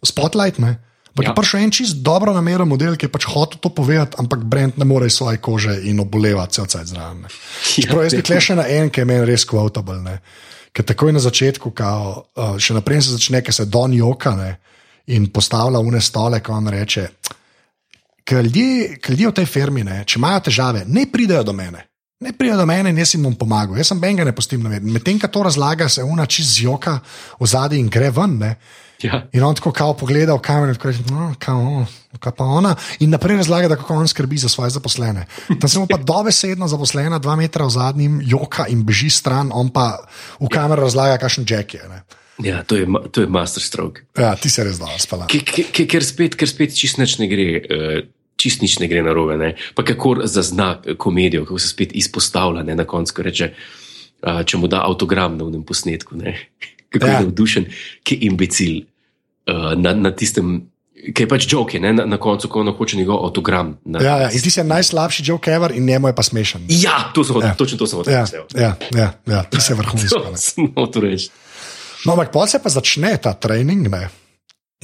[0.03, 0.59] spotlight.
[0.59, 0.83] Ne?
[1.15, 1.29] Ampak ja.
[1.29, 1.31] Ja.
[1.31, 4.77] je prišel en čist dobro nameren model, ki je pač hotel to povedati, ampak Brent
[4.77, 7.23] ne more iz svoje kože in oboleva cel cel zraven.
[7.25, 7.29] ne.
[7.63, 10.19] Čeprav jaz bi Ja, kle še na en, ki je meni res kvotable.
[10.77, 14.59] Ker takoj na začetku, kao, uh, še naprej se začne, ker se Don joka ne,
[15.07, 17.09] in postavlja une stole, ko on reče.
[18.27, 21.85] Ker ljudje, ker ljudje v tej firmi, ne, če imajo težave, ne pridejo do mene.
[22.21, 23.77] Ne pridejo do mene in jaz jim bom pomagal.
[23.77, 24.85] Jaz sem benga ne postim na med.
[24.89, 26.99] Medtem, ko to razlaga, se una čez joka
[27.39, 28.39] v zadnji in gre ven.
[28.41, 28.57] Ne.
[29.05, 29.21] Ja.
[29.37, 31.85] In on tako kao pogleda v kamero in reče, no, kao,
[32.19, 32.73] kaj pa ona.
[33.05, 35.27] In naprej razlaga, da kako on skrbi za svoje zaposlene.
[35.61, 39.69] Tam se mu pa dobesedno zaposlena, dva metra v zadnjem, joka in beži stran, on
[39.69, 39.99] pa
[40.41, 41.85] v kamero razlaga, kakšen jack je.
[41.89, 42.03] Ne.
[42.39, 44.01] Ja, to je, to je masterstroke.
[44.19, 45.27] Ja, ti se res dobro spala.
[45.27, 47.49] Ker spet, ker spet čist nič ne gre.
[47.61, 48.05] Uh,
[48.37, 49.33] Čist nič ne gre na robe,
[49.73, 53.47] pa kako zazna komedijo, kako se spet izpostavlja ne, na koncu, ko reče,
[54.21, 56.35] uh, če mu da avtogram na unem posnetku, ne,
[56.93, 57.13] kako Ja.
[57.15, 57.65] je navdušen,
[58.05, 58.75] ki je imbecil
[59.49, 60.69] uh, na, na tistem,
[61.07, 63.79] ki je pač joke, ne, na, na koncu, ko hoče njegov avtogram.
[63.87, 66.69] Na, Ja, ja, in ti si najslabši joke ever in njemu je pa smešen.
[66.69, 67.55] ja to sem Ja.
[67.55, 68.13] točno to sem hotel.
[68.13, 70.13] Ja, reči, ja, ja, ja ti si vrhunsko.
[70.13, 70.37] To ne.
[70.37, 71.33] sem hotel reči.
[72.05, 74.05] No, ampak pol se pa začne ta trening ne?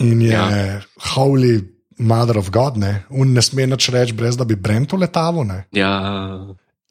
[0.01, 0.81] in je ja.
[1.13, 1.61] Holy
[2.01, 5.45] mother of God, ne, Un ne sme nič reči, brez da bi Brentu letavo.
[5.45, 5.69] Ne?
[5.77, 5.93] Ja,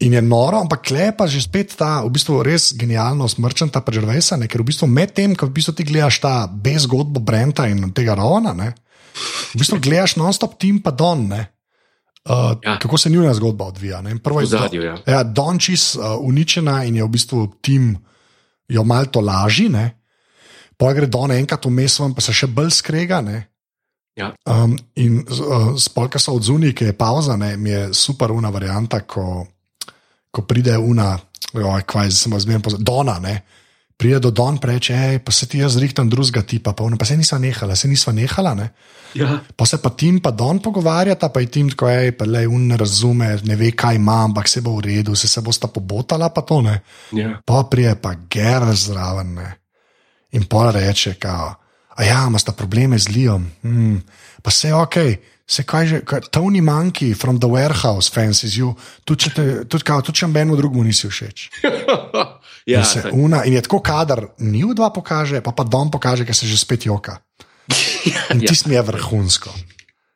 [0.01, 4.65] In je noro, ampak klepa že spet ta v bistvu res genialno smrčanta Pažervesa, ker
[4.65, 8.17] v bistvu med tem, ko v bistvu ti gledaš ta bez zgodbo Brenta in tega
[8.17, 8.73] Rona, ne,
[9.53, 11.29] v bistvu gledaš non-stop tim pa Don.
[11.29, 11.53] Ne.
[12.25, 12.77] Uh, ja.
[12.81, 14.01] Kako se njuna zgodba odvija?
[14.01, 14.17] Ne?
[14.17, 14.97] Prvo je ozadju, ja.
[15.05, 17.93] ja, Don čist uh, uničena in je v bistvu tim
[18.69, 19.69] jo malo to laži.
[19.69, 20.00] Ne?
[20.81, 23.21] Pa gre Don enkrat vmes, pa se še bolj skrega.
[23.21, 23.43] Ne?
[24.17, 24.31] Ja.
[24.49, 29.03] Um, in uh, spolka so odzuni, ki je pauza, ne, mi je super una varianta,
[29.07, 29.45] ko,
[30.31, 31.13] ko pride una,
[31.53, 33.37] oj, kvaj, sem vas zmerno pozoril, Dona, ne.
[34.01, 37.05] Pride do Don, reče, hej, pa se ti jaz zrihtam drugega tipa, pa, ona, pa
[37.05, 38.55] se nisva nehala, se nisva nehala.
[38.57, 38.67] Ne.
[39.15, 39.37] ja.
[39.55, 42.65] Pa se pa tim pa Don pogovarjata, pa je tim tako, hej, pa le un
[42.73, 46.33] ne razume, ne ve, kaj ima, ampak se bo v redu, se, se bosta pobotala,
[46.33, 46.79] pa to ne.
[47.13, 47.37] ja.
[47.45, 49.35] Pa prije pa ger zraven.
[49.37, 49.49] Ne.
[50.31, 51.55] In pol reče, kao,
[51.95, 53.47] a ja, imaš ta probleme z Lijom.
[53.61, 54.01] Hmm.
[54.41, 54.95] Pa vse je ok,
[55.47, 55.97] se kaj že,
[56.31, 58.71] Tony Monkey from the warehouse fancies you,
[59.03, 61.49] tudi če, te, tudi, kao, tudi če menu drugemu nisi všeč.
[62.71, 65.91] ja In, se, una, in je tako kadar, ni v dva pokaže, pa pa dom
[65.91, 67.19] pokaže, ker se že spet joka.
[68.33, 68.47] In ja.
[68.47, 69.51] tisti mi je vrhunsko.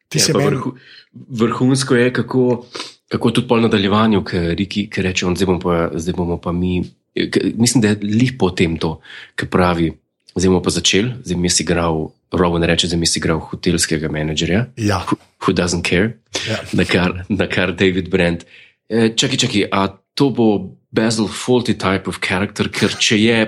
[0.09, 0.55] Ti Ja, meni.
[0.55, 0.71] vrhu,
[1.11, 2.65] vrhunsko je, kako,
[3.11, 6.83] kako tudi po nadaljevanju, ki reče: on, zdaj, bomo pa, zdaj bomo pa mi.
[7.15, 8.99] K, mislim, da je lih po tem to,
[9.35, 9.91] ki pravi:
[10.35, 14.11] zdaj bomo pa začeli, zdaj mi si igral, Rowan reče, zdaj mi si igral hotelskega
[14.11, 16.19] menedžerja, Ja, who, who doesn't care.
[16.47, 16.59] Ja.
[16.75, 18.45] Na, kar, na kar David Brent.
[18.89, 23.39] E, čakaj, čakaj, a to bo Basil faulty type of character, ker če je,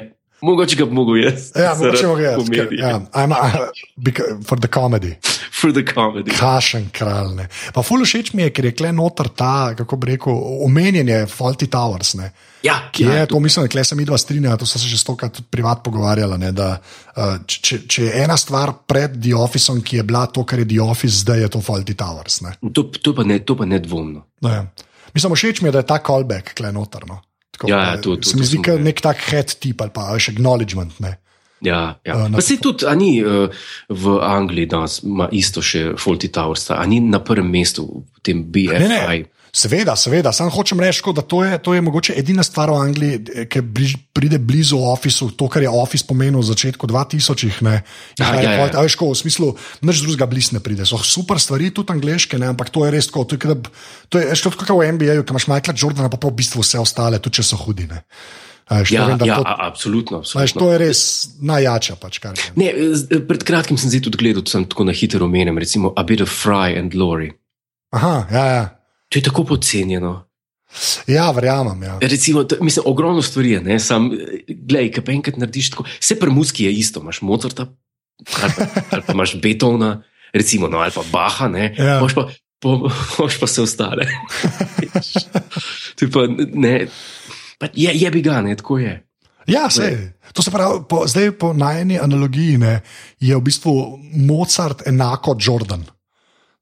[0.41, 1.51] mogoče ga bi mogel jaz.
[1.55, 2.35] ja mogoče mogel.
[2.35, 2.79] komedije.
[2.79, 5.15] Ja, I'm, uh, beca- for the comedy.
[5.61, 6.31] For the comedy.
[6.37, 7.35] Kašen kralj.
[7.35, 7.47] Ne.
[7.73, 10.33] Pa ful všeč mi je, ker je kle noter ta, kako bi rekel,
[10.65, 12.13] omenjanje Faulty Towers.
[12.13, 12.31] Ne.
[12.63, 14.87] Ja, Ki je, ja, to mislim, da kle se mi dva strinjava, to so se
[14.87, 16.37] že stokrat privat pogovarjala.
[16.37, 16.77] Ne, da,
[17.17, 20.65] uh, če, če je ena stvar pred The Officeom, ki je bila to, kar je
[20.65, 22.41] The Office, zdaj je to Faulty Towers.
[22.45, 22.53] Ne.
[22.73, 24.25] To, to, pa ne, to pa nedvomno.
[24.45, 24.67] Ne.
[25.13, 27.07] Mislim, všeč mi je, da je ta callback kle noter.
[27.09, 27.21] No.
[27.57, 29.89] Tako, Ja, ja, to- to- se mi zdi, kot ga- nek tak head tip ali
[29.89, 30.99] pa še acknowledgement.
[30.99, 31.17] Ne.
[31.59, 32.15] Ja, ja.
[32.15, 33.49] Uh, Pa se tudi, a ni uh,
[33.89, 38.43] v Angliji danes ima isto še Faulty Towers, a ni na prvem mestu v tem
[38.43, 38.77] BFI.
[38.77, 39.25] Ne, ne.
[39.57, 43.15] Seveda, seveda, samo hočem reči, da to je, to je mogoče edina stvar v Angliji,
[43.33, 47.57] eh, ki bliž, pride blizu ofisu, to, kar je ofis pomenil v začetku 2000-ih.
[47.65, 47.81] Ja,
[48.37, 48.85] ja, ja.
[48.85, 50.85] V smislu, nič drugega bliž ne pride.
[50.85, 53.25] So super stvari, tudi angliške, ne, ampak to je res tako.
[53.25, 53.57] To je,
[54.13, 56.77] to je šlo kot v NBA, ki imaš Michaela Jordana, pa pa v bistvu vse
[56.77, 57.89] ostale, tudi če so hudi.
[57.89, 58.05] Ne.
[58.69, 60.21] A veš, Ja, vem, ja, to, a- absolutno.
[60.21, 60.59] a veš, absolutno.
[60.61, 60.99] to je res
[61.41, 61.97] najjača.
[61.97, 62.21] Pač.
[62.53, 62.69] Ne,
[63.25, 66.77] pred kratkim sem tudi gledal, sem tako na hitro omenil, recimo A Bit of Fry
[66.77, 67.33] and Glory.
[67.95, 68.76] Aha, ja, ja.
[69.09, 70.27] To je tako podcenjeno.
[71.07, 71.83] ja, verjamem.
[71.83, 71.97] Ja.
[72.01, 74.11] Recimo, to, mislim, ogromno stvari je, sam,
[74.47, 75.85] gledaj, kaj pa enkrat narediš tako.
[75.99, 77.67] Vse pri muski je isto, imaš Mozarta,
[78.41, 81.99] ali pa, ali pa imaš Beethovna, recimo, no, ali pa Baha, ne, Ja.
[81.99, 82.27] moš pa,
[82.59, 82.89] po,
[83.19, 84.07] moš pa vse ostale.
[86.13, 86.87] pa, ne,
[87.59, 89.03] pa je, je bi ga, ne, tako je.
[89.47, 90.11] Ja, sej.
[90.33, 92.81] To se pravi, po, zdaj po najni analogiji ne,
[93.19, 95.85] je v bistvu Mozart enako Jordan.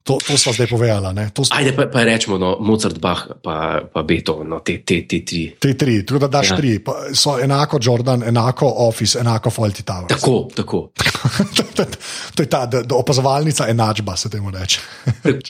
[0.06, 1.10] To, to smo zdaj povedali.
[1.34, 5.18] smo- Ajde, pa, pa rečemo, no, Mozart, Bach, pa, pa Beethoven, no, te, te, te
[5.20, 5.56] tri.
[5.58, 6.54] Te tri, tako da daš Ja.
[6.54, 6.56] ja.
[6.56, 10.06] tri, pa so enako Jordan, enako Office, enako Faulty Tower.
[10.06, 10.88] Tako, tako.
[12.34, 14.80] to je ta da, da opazovalnica enačba, se temu reče.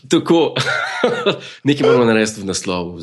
[0.08, 0.54] tako.
[1.64, 3.00] Nekaj moramo narediti v naslovu.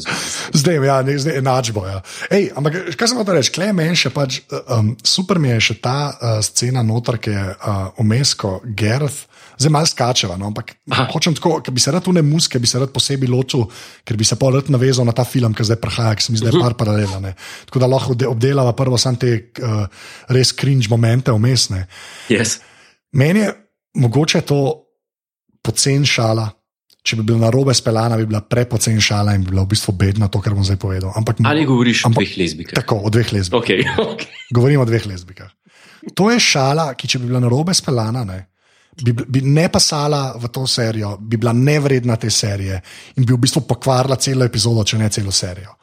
[0.54, 1.86] Zdaj, ja, ne, zdaj enačbo.
[1.86, 2.02] Ja.
[2.30, 5.76] Ej, ampak kaj sem hotel reči, klej meni še pač, um, super mi je še
[5.76, 7.56] ta uh, scena noter, ki je uh,
[7.98, 9.30] umesko Gerth.
[9.58, 11.06] Zdaj malo skačeva, no, ampak Aha.
[11.14, 13.68] hočem tako, ker bi se rad une muske, bi se rad posebej ločil,
[14.04, 16.42] ker bi se pa rad navezal na ta film, ki zdaj prihaja, ki se mi
[16.42, 17.20] zdaj par paralela.
[17.20, 17.36] Ne.
[17.70, 19.86] Tako da lahko obde- obdelava prvo samo te uh,
[20.30, 21.86] res cringe momente umestne.
[22.30, 22.60] Yes.
[23.14, 23.54] Meni je
[23.96, 24.60] mogoče to
[25.62, 26.50] pocen šala.
[27.04, 29.92] Če bi bila na robe speljana, bi bila prepocen šala in bi bila v bistvu
[29.92, 31.12] bedna, to, kar bom zdaj povedal.
[31.20, 32.78] Ampak Ali govoriš o Ampak- dveh lezbikah?
[32.80, 33.60] tako, o dveh lezbikah.
[33.60, 33.84] Okay,
[34.16, 34.32] okay.
[34.56, 35.52] Govorim o dveh lezbikah.
[36.16, 38.40] To je šala, ki če bi bila na robe speljana, ne,
[39.02, 42.82] bi, bi ne pasala v to serijo, bi bila nevredna te serije
[43.16, 45.74] in bi v bistvu pokvarila celo epizodo, če ne celo serijo.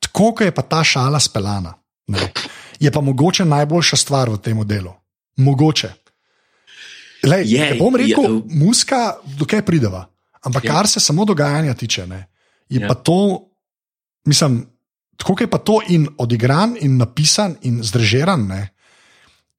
[0.00, 1.74] Tako, je pa ta šala speljana,
[2.80, 4.92] je pa mogoče najboljša stvar v tem delu.
[5.36, 5.92] Mogoče.
[7.22, 8.30] Lej, Je, ne bom rekel, je.
[8.30, 10.06] je, muska, dokaj prideva.
[10.42, 10.72] Ampak Ja.
[10.72, 12.26] kar se samo dogajanja tiče, ne,
[12.68, 12.82] je Ja.
[12.82, 12.88] ja.
[12.88, 13.44] pa to,
[14.24, 14.66] mislim,
[15.16, 18.68] tako je pa to in odigran, in napisan, in zdržeran, ne,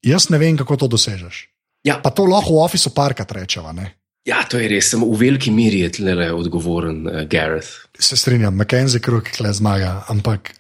[0.02, 1.51] jaz ne vem, kako to dosežeš.
[1.84, 1.98] Ja.
[1.98, 3.72] Pa to lahko v ofisu parkrat rečeva.
[3.72, 3.98] Ne.
[4.22, 4.86] ja, to je res.
[4.88, 7.90] Samo v veliki meri je tle odgovoren uh, Gareth.
[7.98, 10.54] Se strinjam, McKenzie krok kle zmaga, ampak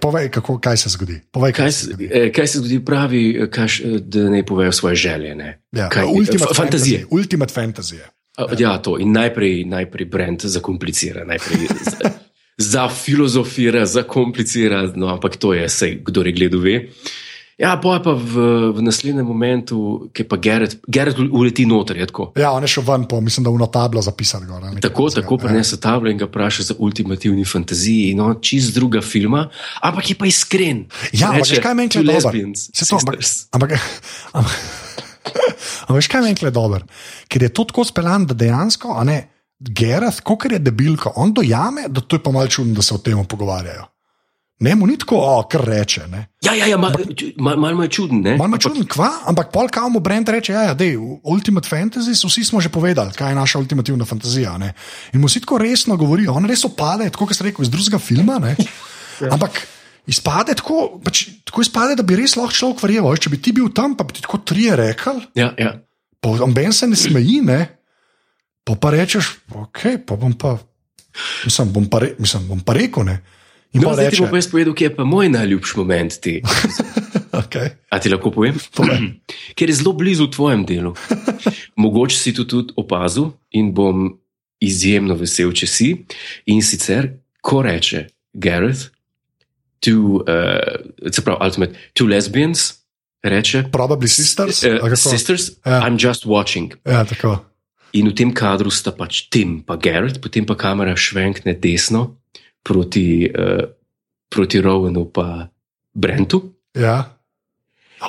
[0.00, 1.20] povej, kako, kaj se zgodi.
[1.32, 2.08] Povej, kaj, Kaj se zgodi.
[2.12, 5.34] eh, kaj se zgodi, pravi, eh, kaž, eh, da ne povejo svoje želje.
[5.34, 5.60] Ne?
[5.72, 6.98] Ja, kaj- ultimate fa- fantazije.
[6.98, 7.12] fantasy.
[7.12, 7.94] Ultimate fantasy.
[7.94, 8.06] je.
[8.38, 8.46] Ja.
[8.58, 8.98] ja, to.
[8.98, 11.66] In najprej, najprej Brent zakomplicira, najprej
[12.58, 12.88] za, za
[13.84, 16.88] zakomplicira, no, ampak to je, sej, kdo je gledal, ve.
[17.58, 18.34] Ja, pa je pa v,
[18.70, 21.98] v naslednjem momentu, ki pa Gareth, Gareth uleti noter.
[22.38, 24.46] Ja, on je šel ven, po, mislim, da v tablo zapisan.
[24.46, 28.14] Gor, Tako, tako prenese tablo in ga vpraša za ultimativni fantaziji.
[28.14, 29.48] No, čist druga filma,
[29.82, 30.86] ampak je pa iskren.
[31.10, 33.74] Ja, ampak veš, kaj meni "Two je lesbians, to, ampak, sisters." ampak,
[34.38, 34.54] ampak,
[35.90, 36.86] ampak veš, kaj meni je dobro?
[37.26, 39.18] Ker je to tako speljan, da dejansko, a ne,
[39.58, 43.02] Gerard, kot je debilka, on dojame, da to je pa malce čudno, da se o
[43.02, 43.97] tem pogovarjajo.
[44.58, 46.08] Ne, mu ni tako, o, kar reče.
[46.10, 46.24] Ne.
[46.42, 46.98] Ja, ja, ja malo
[47.38, 48.24] mal, mal je čuden.
[48.26, 52.16] Malo me čudno, kva, ampak pol kao mu Brent reče, ja, ja dej, Ultimate Fantasy,
[52.18, 54.56] vsi smo že povedali, kaj je naša ultimativna fantazija.
[54.58, 54.72] Ne.
[55.14, 58.02] In mu vsi tako resno govorijo, on res opade, tako kot ste rekel, iz drugega
[58.02, 58.40] filma.
[58.42, 58.56] Ne.
[59.34, 59.62] Ampak
[60.10, 63.12] izpade tako, pač, tako izpade, da bi res lahko človek verjel.
[63.14, 65.76] Če bi ti bil tam, pa bi ti tako trije rekel, Ja, ja.
[66.18, 67.62] pa ben se ne smeji, ne.
[68.66, 70.58] Pa, pa rečeš, ok, pa bom pa,
[71.46, 73.20] mislim, bom pa, re, mislim, bom pa rekel, ne.
[73.78, 75.78] In No, pa zdaj ti reče, bom pa jaz povedal, kje je pa moj najljubši
[75.78, 76.34] moment ti.
[77.42, 77.70] okay.
[77.94, 78.58] A ti lahko povem?
[79.58, 80.94] Ker je zelo blizu tvojem delu.
[81.82, 84.10] Mogoče si to tudi opazil in bom
[84.58, 85.88] izjemno vesel, če si.
[86.50, 88.90] In sicer, ko reče Gareth,
[89.78, 92.72] two, uh, se pravi, ultimate, two lesbians,
[93.22, 93.68] reče.
[93.70, 94.64] Probably sisters.
[94.66, 95.86] Uh, sisters, Ja.
[95.86, 96.74] I'm just watching.
[96.82, 97.44] Ja, tako.
[97.96, 102.18] In v tem kadru sta pač Tim in Garrett, potem pa kamera švenkne desno
[102.62, 103.64] proti, uh,
[104.28, 105.48] proti Rowenu in
[105.94, 106.42] Brentu.
[106.74, 107.14] Ja.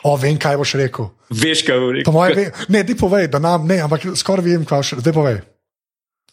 [0.04, 1.10] O, vem, kaj boš rekel.
[1.32, 2.14] Veš, kaj Po rekel?
[2.14, 5.02] mojem, ve- ne, ti povej, da nam ne, ampak skoraj vem, kaj boš rekel.
[5.02, 5.38] Zdaj povej.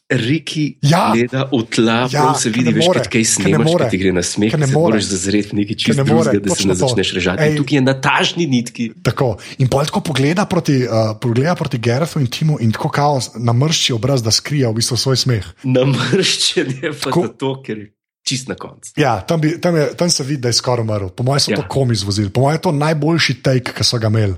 [0.07, 1.11] Riki Ja.
[1.11, 4.23] gleda v tla, Ja, ja, se vidi, veš, more, kaj, snemaš, kaj ti gre na
[4.23, 4.93] smeh, ne se more.
[4.93, 6.79] moraš zazreti nekaj Ker čist ne drugega, da se ne to.
[6.79, 7.43] začneš režati.
[7.43, 7.57] Ej.
[7.57, 8.93] Tukaj je na tažni nitki.
[9.03, 9.33] Tako.
[9.59, 13.93] In pol tako pogleda proti, uh, pogleda proti Gerethu in Timu in tako kao namršči
[13.93, 15.43] obraz, da skrije v bistvu svoj smeh.
[15.65, 17.87] Namrščen je pa Tako- zato, ker je
[18.27, 18.93] čist na koncu.
[18.99, 21.09] Ja, tam, bi, tam, je, tam se vidi, da je skoraj umrl.
[21.15, 21.57] Po mojem so ja.
[21.57, 21.63] Ja.
[21.63, 24.35] to komi zvozili, po mojem je to najboljši take, ki so ga imeli.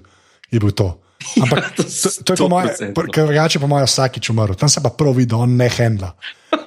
[0.51, 0.92] Je bil to.
[1.42, 3.12] Ampak Ja, to to, to je po mojem, 100%.
[3.12, 4.55] ker drugače po mojem vsakič umrl.
[4.55, 6.12] Tam se pa prav vidi, da on ne handla.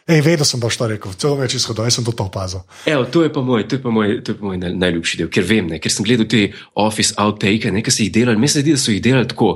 [0.07, 2.65] Ej, vedel sem, da boš to rekel, celo več izhodov, jaz sem to opazil.
[2.89, 5.21] Evo, to je pa moj, to je pa moj, to je pa moj naj, najljubši
[5.21, 6.49] del, ker vem, ne, ker sem gledal te
[6.83, 9.53] office outtake, nekaj so jih delali, meni se zdi, da so jih delali tako.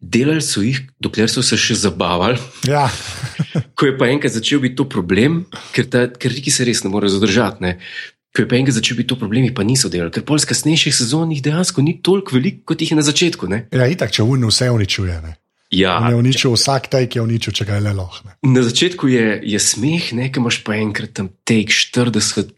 [0.00, 2.40] Delali so jih, dokler so se še zabavali.
[2.68, 2.86] Ja.
[3.76, 5.42] Ko je pa enkrat začel biti to problem,
[5.76, 7.60] ker, ta, ker Riki se res ne more zadržati.
[7.64, 7.74] Ne.
[8.32, 10.96] Ko je pa enkrat začel biti to problem, pa niso delali, ker pol z kasnejših
[10.96, 13.50] sezon jih dejansko ni toliko veliko, kot jih je na začetku.
[13.52, 13.66] Ne.
[13.68, 15.20] ja, itak, če vun vse uničuje.
[15.26, 15.36] Ne.
[15.70, 18.34] Ja, On je uničil vsak take, je uničil, če ga je le lahne.
[18.42, 22.56] Na začetku je, je smeh, nekaj imaš pa enkrat tam tek 40,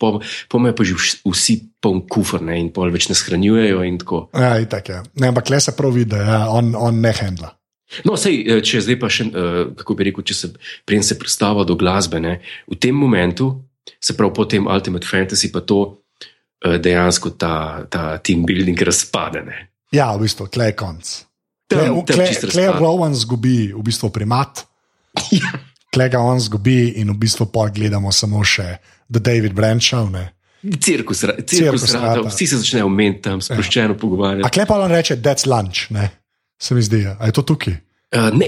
[0.49, 3.83] pomeni pa že vsi poln kufr ne, in pol več ne shranjujejo.
[4.33, 5.03] Ja, itak je.
[5.21, 7.53] Ne, ampak le se prav vidi, ja, on, on ne handla.
[8.09, 10.49] No, sej, eh, če zdaj pa še, eh, kako bi rekel, če se
[10.89, 12.39] prej se predstava do glasbe, ne,
[12.71, 13.53] v tem momentu,
[14.01, 16.01] se pravi po tem Ultimate Fantasy, pa to
[16.65, 19.45] eh, dejansko ta, ta team building razpade.
[19.45, 19.59] Ne.
[19.93, 21.13] Ja, v bistvu, klej konc.
[21.75, 22.81] Tam- tam čisto Klej razpade.
[22.81, 24.65] Rowan zgubi v bistvu primat,
[25.33, 25.53] Ja.
[25.89, 29.53] klej ga on zgubi in v bistvu pol gledamo samo še The David.
[30.09, 30.33] Ne.
[30.79, 31.45] Cirkus, Cirkus
[31.83, 32.29] cirkus rata.
[32.29, 34.51] vsi se začnejo meniti tam, sproščeno A pogovarjati.
[34.51, 36.11] klej pa on reče, that's lunch, ne.
[36.57, 37.75] Se mi zdi, a je to tukaj?
[38.11, 38.47] Uh, ne,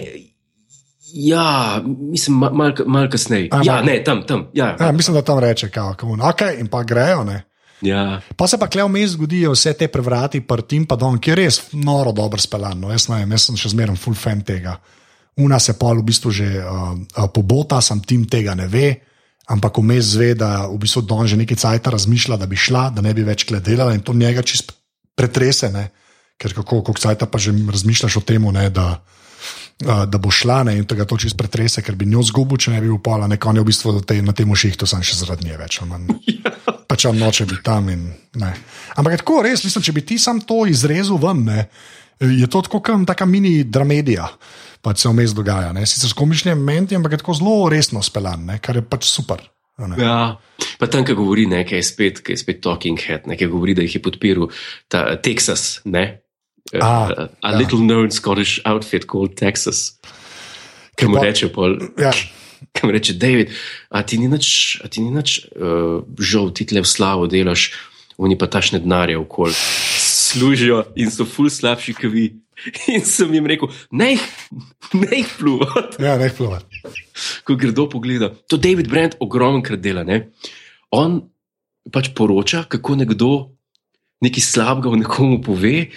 [1.12, 3.48] ja, mislim, ma- malo mal kasneje.
[3.50, 3.84] A, Ja, malo.
[3.84, 4.46] ne, tam, tam.
[4.52, 6.20] Ja, Ja, mislim, da tam reče, kao, kamun.
[6.22, 7.42] Ok, in pa grejo, ne.
[7.82, 8.20] Ja.
[8.36, 11.60] Pa se pa klej vmes zgodijo vse te prevrati, prtim pa don, ki je res
[11.72, 12.78] noro dobro speljan.
[12.80, 14.76] No, jaz, ne vem, jaz sem še zmeraj full fan tega.
[15.40, 19.00] Una se pa v bistvu že uh, uh, pobota, sam tim tega ne ve,
[19.50, 23.02] ampak vmes zve, da v bistvu Don že nekaj cajt razmišlja, da bi šla, da
[23.02, 24.72] ne bi več gledala in to njega čist
[25.18, 25.90] pretrese, ne?
[26.38, 29.02] ker kako, kako cajt pa že razmišljaš o tem, da.
[29.82, 32.70] Uh, da bo šla ne, in tega to čist pretrese, ker bi njo zgubil, če
[32.70, 35.58] ne bi upala, neko je v bistvu te, na tem šihtu, sem še zaradi nje
[35.58, 35.80] več.
[35.82, 36.14] ali manj.
[36.88, 37.88] pač on noče biti tam.
[37.92, 38.06] In,
[38.40, 38.52] ne.
[38.98, 41.66] Ampak tako res, mislim, če bi ti sam to izrezal ven, ne,
[42.20, 44.28] je to tako kot neka mini dramedija,
[44.84, 45.72] pač se vmes dogaja.
[45.76, 45.86] Ne.
[45.88, 49.42] Sicer s komičnimi momenti, ampak je tako zelo resno speljan, ne, kar je pač super.
[49.82, 49.96] ne.
[49.98, 50.36] Ja,
[50.78, 53.50] pa tam, ki govori, ne, ki je spet, ki je spet Talking Head, ne, ki
[53.50, 54.52] govori, da jih je podpiral
[54.88, 56.20] ta Texas, ne.
[56.72, 57.58] A, a a ja.
[57.58, 59.98] little known Scottish outfit called Texas.
[60.96, 62.14] Ki mu reče, pol, Ja,
[62.74, 63.52] ki mu reče, David,
[63.90, 67.72] a ti ni nič, a ti ni nič uh, žal, ti tle v slavo delaš,
[68.16, 69.56] oni pa tašne denarje okoli
[70.34, 72.32] služijo in so ful slabši, kot vi.
[72.94, 74.24] In sem jim rekel, ne jih,
[74.94, 75.98] jih pluvati.
[76.06, 76.60] ja ne plova.
[77.44, 78.30] ko gredo pogleda.
[78.48, 80.04] To David Brand ogromno dela.
[80.04, 80.30] Ne?
[80.90, 81.18] On
[81.92, 83.30] pač poroča, kako nekdo
[84.24, 85.90] nekaj slabega o nekomu pove,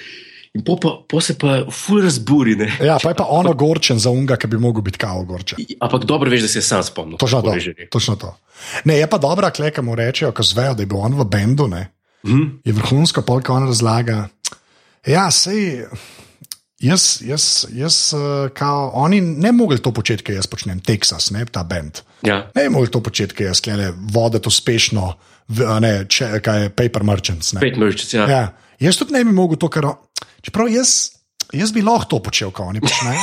[0.58, 2.56] in po, pa, po se pa ful razburi.
[2.58, 2.72] Ne?
[2.82, 5.62] Ja, pa je pa on ogorčen za unga, ki bi mogel biti kao ogorčen.
[5.80, 7.22] Ampak dobro veš, da se je sam spomnil.
[7.22, 7.56] Točno to.
[7.91, 8.34] Točno to.
[8.89, 11.67] Ne, je pa dobra kleka mu rečejo, ko zvejo, da je bil on v bendu,
[11.70, 11.88] ne.
[12.26, 12.48] Hm?
[12.65, 14.28] je vrhunsko, polk on razlaga.
[15.06, 15.86] Ja, sej.
[16.80, 21.46] Jaz, jaz, jaz uh, kao, oni ne mogli to početi, kaj jaz počnem, Texas, ne
[21.46, 22.04] ta bend.
[22.22, 22.52] Ja.
[22.56, 25.08] Ne mogli to početi, kaj jaz klene voditi uspešno,
[25.82, 27.56] ne, če, kaj je Paper Merchants.
[27.58, 27.63] Ne.
[27.65, 28.28] Pet mrčic, ja.
[28.30, 28.43] Ja,
[28.80, 29.89] jaz tudi ne bi mogel to, kar.
[30.47, 31.12] Čeprav jaz,
[31.51, 33.19] jaz bi lahko to počel, kot oni počnejo.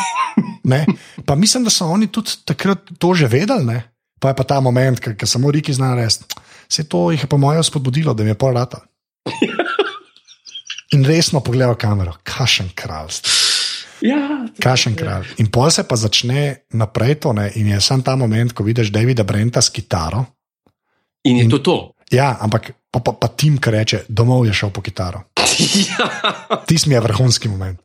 [0.64, 0.82] Ne?
[1.24, 3.64] Pa mislim, da so oni tudi takrat to že vedeli.
[3.64, 3.78] Ne?
[4.20, 6.18] Pa je pa ta moment, ki samo Riki zna res.
[6.68, 8.80] Vse to jih je po mojem spodbudilo, da mi je pol rata.
[10.96, 13.20] In resno pogledal kamero, kašen kralj.
[14.00, 14.48] ja.
[14.60, 15.32] Kašen kralj.
[15.40, 17.50] In pol se pa začne naprej to, ne?
[17.54, 20.24] in je sam ta moment, ko vidiš Davida Brenta s kitaro.
[21.24, 21.76] In je to to.
[22.12, 25.24] Ja, ampak pa, pa, pa tim, ki reče, domov je šel po kitaro.
[25.90, 26.09] Ja.
[26.66, 27.80] Tisti mi je vrhunski moment.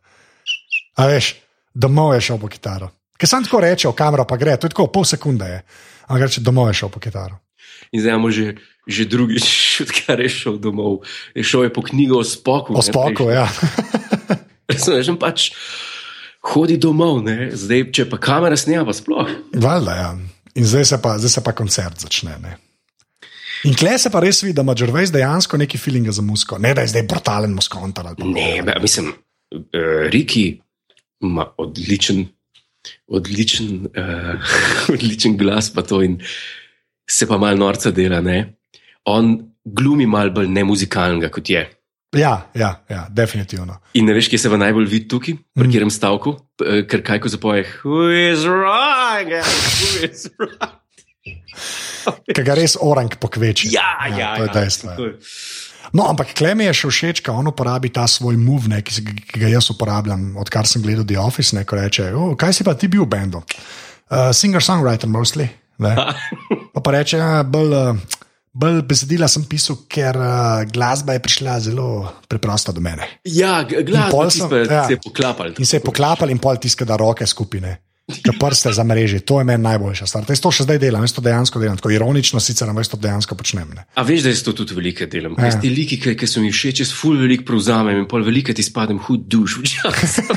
[0.99, 1.35] A veš,
[1.73, 2.89] domov je šel po kitaro.
[3.19, 5.47] Ker sem tako reče, v kamero pa gre, to je tako pol sekunde.
[5.47, 5.59] Je.
[6.07, 7.39] Ampak reče, domov je šel po kitaro.
[7.91, 8.55] In zdaj imamo že,
[8.87, 9.47] že drugič,
[9.85, 11.03] odkar je šel domov.
[11.35, 12.75] Je šel je po knjigo o spoku.
[12.75, 13.47] O spoku, ja.
[14.69, 15.51] Razumeš, on pač
[16.53, 17.49] hodi domov, ne?
[17.51, 19.27] zdaj, če pa kamera snema, pa sploh.
[19.55, 20.11] Valjda, ja.
[20.55, 22.37] In zdaj se pa, zdaj se pa koncert začne.
[22.43, 22.57] Ne.
[23.67, 26.59] In kle se pa res vidi, da ima Džrvejs dejansko neki feeling za musko.
[26.61, 28.13] Ne, da je zdaj brutalen muskontar.
[28.23, 29.11] Ne, be, mislim,
[29.55, 30.45] uh, Riki
[31.25, 32.23] ima odličen,
[33.07, 34.53] odličen, uh,
[34.95, 36.19] odličen glas, pa to in
[37.09, 38.21] se pa malo norca dela.
[38.21, 38.39] Ne?
[39.05, 41.65] On glumi malo bolj nemuzikalnega kot je.
[42.17, 43.75] Ja, ja, ja, definitivno.
[43.93, 45.69] In ne veš, kje se v najbolj vidi tukaj, pri mm.
[45.69, 49.31] katerem stavku, Eh, ker kaj ko zapoje, who is wrong,
[49.79, 50.75] who is wrong.
[52.35, 53.71] Ker ga res orang pokveči.
[53.73, 54.89] Ja, ja, to je ja, dejstvo.
[54.91, 55.13] Ja.
[55.93, 59.39] No, ampak Klem je še všeč, ko on uporabi ta svoj move, ne, ki, ki
[59.41, 61.55] ga jaz uporabljam, odkar sem gledal The Office.
[61.57, 63.41] Ne, ko reče, oh, kaj si pa ti bil v bendu?
[64.09, 65.49] Uh, Singer-songwriter, mostly.
[65.81, 65.95] Ne.
[66.75, 67.97] Pa, pa reče, "Ja, bolj, uh,
[68.53, 71.89] bolj besedila sem pisal, ker uh, glasba je prišla zelo
[72.29, 73.07] preprosto do mene.
[73.25, 74.85] Ja, g- glas pol pa sem- tisto, ja.
[74.85, 75.53] se je poklapal.
[75.57, 77.79] In se je poklapal in pol tiska, da roke skupine.
[78.09, 80.25] Ki prste za mreži, to je meni najboljša stvar.
[80.29, 83.37] Jaz to še zdaj delam, jaz to dejansko delam, tako ironično, sicer na mestu dejansko
[83.37, 83.69] počnem.
[83.75, 83.85] Ne.
[83.93, 85.37] A veš, da jaz to tudi velike delam.
[85.37, 85.51] Ja.
[85.61, 88.65] Ti liki, ki, ki so mi všeč, jaz ful velik prevzamem in pol velike ti
[88.65, 90.33] spadem hud duš, včasih.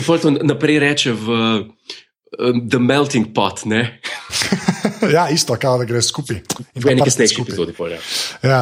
[0.06, 1.36] Pol to naprej reče v
[2.38, 3.98] The Melting Pot, ne?
[5.14, 6.38] ja, isto, kao, da gre skupaj.
[6.78, 7.74] Eni kasnejši epizodi.
[7.74, 7.98] Pol, ja.
[8.46, 8.60] Ja.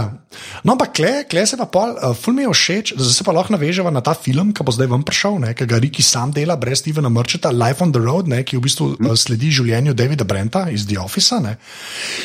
[0.64, 3.34] No, ampak kle, kle se pa pol, uh, ful mi je všeč, da se pa
[3.36, 6.32] lahko naveževa na ta film, ki bo zdaj vam prišel, ne, ki ga Riki sam
[6.32, 9.92] dela, brez Stevena Mrčeta, Life on the Road, ne, ki v bistvu uh, sledi življenju
[9.98, 11.36] Davida Brenta iz The Office.
[11.44, 11.58] Ne.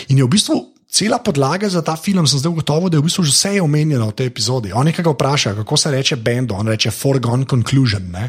[0.10, 0.62] In je v bistvu.
[0.94, 4.12] Cela podlaga za ta film, sem zdaj ugotovil, da je v bistvu že vse omenjeno
[4.12, 4.70] v tej epizodi.
[4.78, 8.12] On nekaj vpraša, kako se reče bend, on reče foregone conclusion.
[8.14, 8.28] Ne?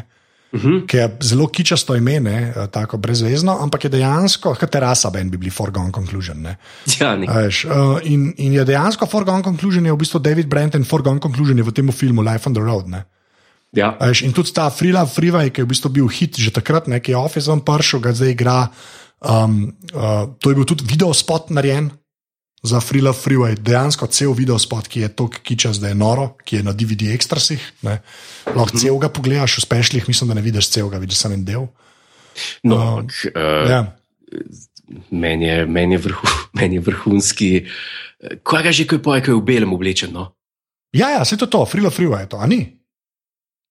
[0.51, 0.61] Uh.
[0.61, 0.85] -huh.
[0.87, 5.29] ki je zelo kičasto ime, ne, eh, tako brezvezno, ampak je dejansko, kot terasa, ben
[5.29, 6.41] bi bili foregone conclusion.
[6.41, 6.57] Ne.
[6.99, 7.27] Ja, ne.
[7.27, 11.19] Veš, uh, in, in je dejansko foregone conclusion, je v bistvu David Brent in foregone
[11.19, 12.87] conclusion je v tem filmu Life on the Road.
[12.87, 13.05] Ne.
[13.71, 13.97] Ja.
[13.99, 16.51] A Veš, in tudi ta Free Love Freeway, ki je v bistvu bil hit že
[16.51, 18.69] takrat, ki je Office vam pršel, ga zdaj igra.
[19.19, 21.89] Um, uh, to je bil tudi video spot narejen
[22.65, 26.33] za Free Love Freeway, dejansko cel video spot, ki je tako kičas, da je noro,
[26.45, 27.61] ki je na DVD ekstrasih.
[27.85, 28.01] ne.
[28.45, 31.67] Lahko celega pogledaš, v spešljih, mislim, da ne vidiš celega, vidiš samo en del.
[32.63, 33.79] No, ampak, uh, Ja.
[35.11, 36.27] meni, je, meni, je vrhu,
[36.59, 37.51] meni je vrhunski.
[38.43, 40.11] Kaj ga že, ko je poje, ko je v belem oblečen?
[40.13, 40.33] No?
[40.95, 42.75] Ja, ja, se to, to Free Love Freeway je to, a ni?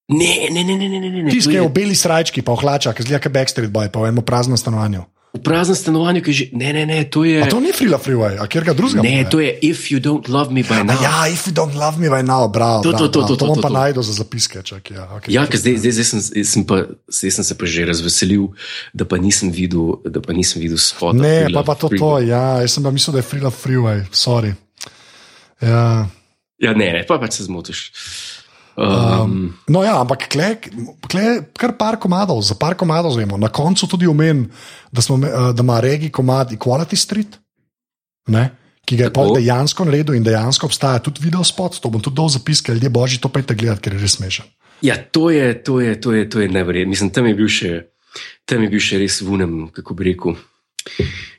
[0.09, 1.31] Ne, ne, ne, ne, ne, ne, ne.
[1.33, 4.13] To ki je je v beli srajčki, pa v hlačah, kot Backstreet Boy, pa v
[4.13, 5.09] enem praznem stanovanju.
[5.35, 6.44] V praznem stanovanju, ki že.
[6.55, 7.42] Ne, ne, ne, to je.
[7.42, 9.03] A to ni Love Freeway, a kjer ga drugega?
[9.03, 10.94] Ne, to je if you don't love me by now.
[11.03, 12.87] Ja, if you don't love me right now, bravo.
[12.87, 13.27] To, bravo, to, to, bravo.
[13.27, 13.75] to, to, bom to, pa to.
[13.75, 14.62] najdel za zapiske.
[14.62, 16.77] Čak, ja, okay, Ja, ker zdaj, zdaj, zdaj, sem, zdaj, sem pa,
[17.11, 18.44] zdaj sem se pa že razveselil,
[18.94, 21.18] da pa nisem videl, da pa nisem videl spota.
[21.18, 24.55] Ne, pa, pa to, to, ja, jaz sem pa mislil, da je Love Freeway, sorry.
[25.59, 26.07] Ja.
[26.62, 27.90] Ja, ne, ne, pa pač se zmotiš.
[28.77, 30.57] Um, No, ja, ampak kle,
[31.07, 33.39] kle, kar par komadov, za par komadov zvemo.
[33.39, 34.49] Na koncu tudi omenim,
[34.93, 37.39] da, smo, eh, da ima regi komad Equality Street,
[38.29, 38.51] ne,
[38.85, 41.79] ki ga je pol dejansko naredil in dejansko obstaja tudi video spot.
[41.81, 44.51] To bom tudi dol zapiskal, ljudje božji, to pejte gledati, ker je res smešen.
[44.83, 46.91] ja, to je, to je, to je, to je neverjetno.
[46.91, 47.71] Mislim, tam je bil še,
[48.45, 50.37] tam je bil še res vunem, kako bi rekel.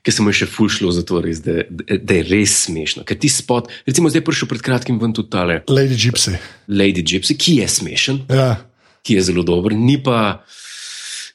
[0.06, 3.04] Ker se mu je še ful šlo za to, res, da, da je res smešno.
[3.06, 6.36] Ker ti spot, recimo zdaj prišel pred kratkim ven tudi tale Lady Gypsy.
[6.70, 8.66] Lady Gypsy, ki je smešen, Ja.
[9.06, 10.42] ki je zelo dober, ni pa,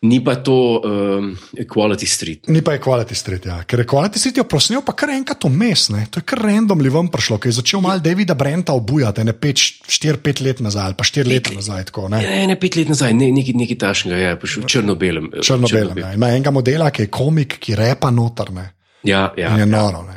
[0.02, 2.48] ni pa to um, Equality Street.
[2.48, 3.58] Ni pa Equality Street, ja.
[3.68, 7.36] ker Equality Street je prosnil pa kar enkrat vmes, to je kar randomly vam prišlo,
[7.36, 11.52] ker je začel mal Davida Brenta obujati, ne 4-5 let nazaj ali pa 4 leta
[11.52, 11.84] nazaj.
[11.92, 12.22] Tako, ne.
[12.24, 15.28] Ne, ne, pet let nazaj, ne, nekaj, nekaj tašnega, je prišel v črno-belem.
[15.36, 15.98] eh, Črno-belem.
[16.00, 16.14] Ja.
[16.16, 18.70] Ima enega modela, ki je komik, ki repa notrne.
[19.04, 19.52] Ja, ja.
[19.52, 20.02] In je noro.
[20.08, 20.16] Ne.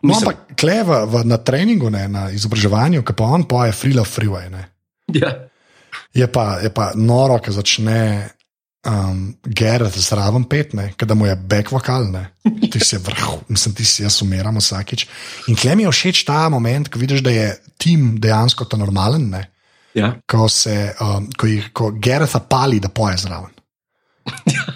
[0.00, 3.92] No, Mislim- ampak kleve v, na treningu, ne, na izobraževanju, ki pa on poje Free
[3.92, 4.48] Love Freeway.
[4.48, 4.64] Ne.
[5.12, 5.36] ja.
[6.14, 8.30] Je pa, je pa noro, ki začne
[8.86, 10.74] um, Gerard zraven pet,
[11.06, 12.30] da mu je back vokal, ne.
[12.72, 15.06] ti si vrh, mislim, ti si jaz umiram vsakič.
[15.48, 19.46] In klem je všeč ta moment, ko vidiš, da je tim dejansko to normalen, ne.
[19.94, 20.14] ja.
[20.26, 23.56] ko se, um, ko, jih, ko Gerard pali, da poje zraven.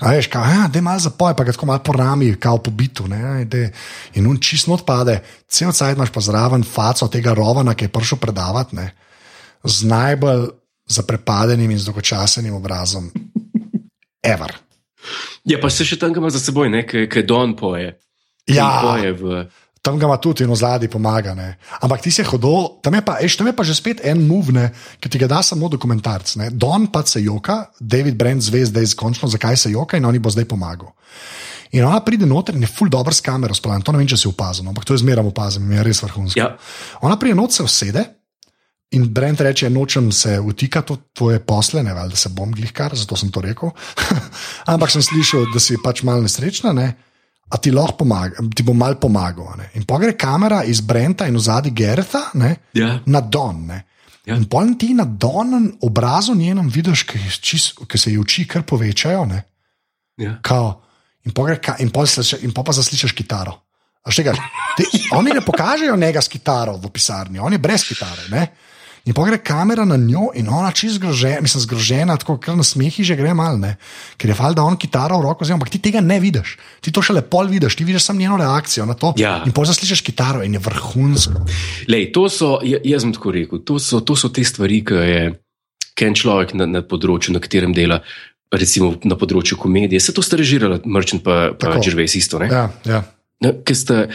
[0.01, 2.59] A veš, kao, ja, da je malo zapoj, pa ga tako malo po rami, kao
[2.59, 3.07] po bitu.
[3.09, 3.71] Ne, daj.
[4.15, 7.93] in on čist not pade, cel cajt imaš pa zraven faco tega rovana, ki je
[7.93, 8.91] prišel predavati, ne,
[9.65, 10.49] z najbolj
[10.89, 13.11] zaprepadenim in zdolgočasenim obrazom.
[14.25, 14.57] Ever.
[15.45, 17.93] ja, pa se še tam ima za seboj, nekaj Don poje.
[18.49, 18.81] Ja.
[18.83, 19.45] Poje v,
[19.85, 21.35] Tam ga ima tudi in v zadnji pomaga.
[21.37, 21.59] Ne.
[21.85, 24.49] Ampak ti si hodil, tam je, pa, eš, tam je pa že spet en move,
[24.97, 26.41] ki ti ga da samo dokumentarc.
[26.41, 26.49] Ne.
[26.49, 30.33] Don pa se joka, David Brent zve zdaj končno, zakaj se joka in oni bo
[30.33, 30.89] zdaj pomagal.
[31.77, 33.85] In ona pride noter in je full dobro s kamero splavljen.
[33.85, 36.01] To ne vem, če si opazil, no, ampak to je zmeraj opazil, mi je res
[36.01, 36.41] vrhunsko.
[36.41, 36.55] ja.
[37.05, 38.05] Ona pride noter, se usede
[38.91, 42.95] in Brent reče: Nočem se vtikati v tvoje posle, ne vem, da se bom glihkar,
[42.97, 43.71] zato sem to rekel.
[44.73, 46.73] ampak sem slišal, da si pač mal nesrečna.
[46.73, 46.93] Ne?
[47.51, 49.57] A ti lahko pomagam, ti bom mal pomagal.
[49.59, 49.71] Ne?
[49.75, 52.31] In pogre kamera iz Brenta in vzadi Gerta?
[52.75, 52.99] Ja.
[53.07, 53.67] na Don.
[53.67, 53.85] Ne?
[54.25, 54.39] Ja.
[54.39, 59.25] In pol ti na Donen obrazu njenem vidiš, ki, se ji oči kar povečajo.
[59.29, 59.43] Ne?
[60.17, 60.39] Ja.
[60.43, 60.81] Kao,
[61.25, 63.53] in, pol pa zaslišiš kitaro.
[64.05, 64.37] A še kaj,
[64.77, 64.85] te,
[65.17, 68.29] oni ne pokažejo njega s kitaro v pisarni, on je brez kitare.
[68.33, 68.47] Ne?
[69.05, 73.05] In pogre kamera na njo in ona čist zgrožena, mislim, zgrožena, tako kar na smehi
[73.05, 73.75] že gre mal, ne?
[74.17, 76.55] ker je fal, da on kitaro v roko vzame, ampak ti tega ne vidiš.
[76.81, 79.13] Ti to šele pol vidiš, ti vidiš samo njeno reakcijo na to.
[79.17, 79.43] Ja.
[79.45, 81.45] In pol zaslišiš kitaro in je vrhunsko.
[81.87, 84.95] Lej, to so, ja- jaz sem tako rekel, to so, to so te stvari, ki
[84.95, 85.21] je
[85.95, 88.01] ki en človek na, na področju, na katerem dela,
[88.51, 90.01] recimo na področju komedije.
[90.01, 91.77] Se to sta režirala, Merchant pa, pa.
[91.77, 92.39] Žirvejs isto.
[92.39, 92.49] ne?
[92.49, 93.05] Ja, ja.
[93.45, 94.09] No, Ker sta-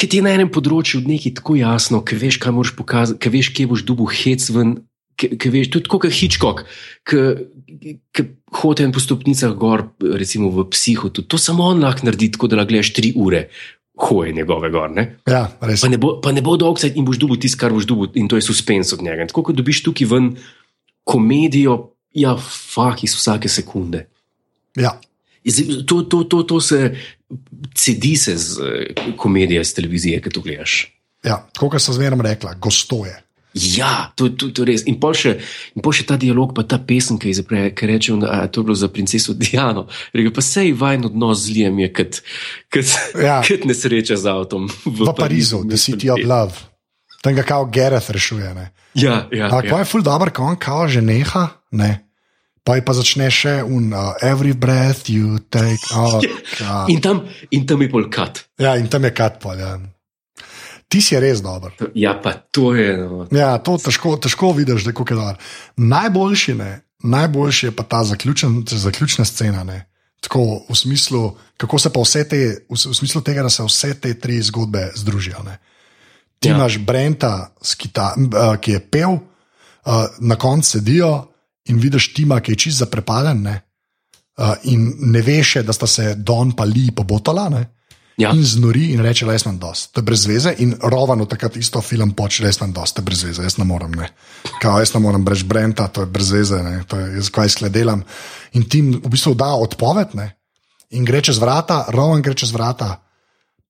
[0.00, 3.32] ker ti je na enem področju nekaj tako jasno, ki veš, kaj moraš pokazati, ki
[3.34, 4.76] veš, kje boš dubu hec ven,
[5.20, 6.64] ki veš, tudi kot Hitchcock,
[7.06, 8.26] ki
[8.58, 12.66] hodi po stopnicah gor, recimo v psihu, tudi, to samo on lahko naredi, tako da
[12.66, 13.48] gledaš tri ure.
[13.94, 14.90] Hoje njegove gor.
[14.90, 15.20] Ne?
[15.30, 18.26] Ja, pa ne bo, bo dolg sajt in boš dubil tisto, kar boš dubil, in
[18.26, 19.22] to je suspens od njega.
[19.22, 20.32] In tako kot dobiš tukaj ven
[21.06, 21.76] komedijo,
[22.10, 24.08] ja, fah iz vsake sekunde.
[24.74, 24.96] Ja.
[25.86, 26.94] To, to, to, to se
[27.74, 28.60] cedi se z
[29.16, 30.78] komedije, z televizije, ki to gledaš.
[31.24, 33.24] Ja, kot so zmeraj rekla, gostoje.
[33.54, 34.82] Ja, to, to, to je res.
[34.90, 35.36] In pol še,
[35.78, 38.64] in pol še ta dialog, pa ta pesem, ki, zapre, ki reče, da je to
[38.66, 39.86] bilo za princeso Diano.
[40.10, 42.18] Reče, pa sej vajen odnos z Lijem je kot,
[42.74, 43.38] kot, ja.
[43.46, 44.66] kot nesreča z avtom.
[44.82, 46.58] V, v Parizu, The City of Love.
[47.22, 48.50] Tam ga kao Gareth rešuje.
[48.58, 48.66] Ne?
[48.98, 49.46] Ja, ja.
[49.46, 49.78] Ampak ja.
[49.80, 51.46] je ful dobro, ko on kao že neha.
[51.70, 52.04] Ne?
[52.64, 55.84] Pa je pa začne še un, uh, every breath you take.
[55.92, 56.16] Oh,
[56.62, 56.84] ja.
[56.88, 58.46] in, tam, in tam je pol kat.
[58.56, 59.60] Ja, in tam je kat pol.
[59.60, 59.76] Ja.
[60.88, 61.74] Ti si res dober.
[61.92, 62.96] Ja, pa to je.
[62.96, 63.26] No.
[63.34, 65.36] Ja, to težko, težko vidiš, da je kako dober.
[65.76, 66.70] Najboljši, ne,
[67.04, 69.64] najboljši je pa ta zaključen, zaključna scena.
[69.68, 69.84] Ne.
[70.24, 73.92] Tako v smislu, kako se pa vse te, v, v smislu tega, da se vse
[74.00, 75.44] te tri zgodbe združijo.
[75.44, 75.58] Ne.
[76.40, 76.56] Ti ja.
[76.56, 77.52] imaš Brenta,
[78.60, 79.20] ki je pel,
[80.20, 81.12] na koncu sedijo
[81.68, 83.42] in vidiš Tima, ki je čist zaprepaden.
[83.42, 83.60] Ne.
[84.70, 87.48] In ne veš, da sta se Don pa Li pobotala.
[87.48, 87.74] Ne
[88.16, 88.30] ja.
[88.34, 89.92] in znori in reče, da je sem dost.
[89.92, 93.02] To je brez veze in rovano takrat isto film počne, da je sem dost, to
[93.02, 93.90] je brez veze, jaz ne morem.
[93.90, 94.08] Ne.
[94.62, 96.82] Kao, jaz ne morem brez Brenta, to je brez veze, ne.
[96.88, 98.04] to je jaz kaj skledelam.
[98.52, 100.30] In ti v bistvu da odpoved ne.
[100.90, 103.00] in gre čez vrata, rovan gre čez vrata.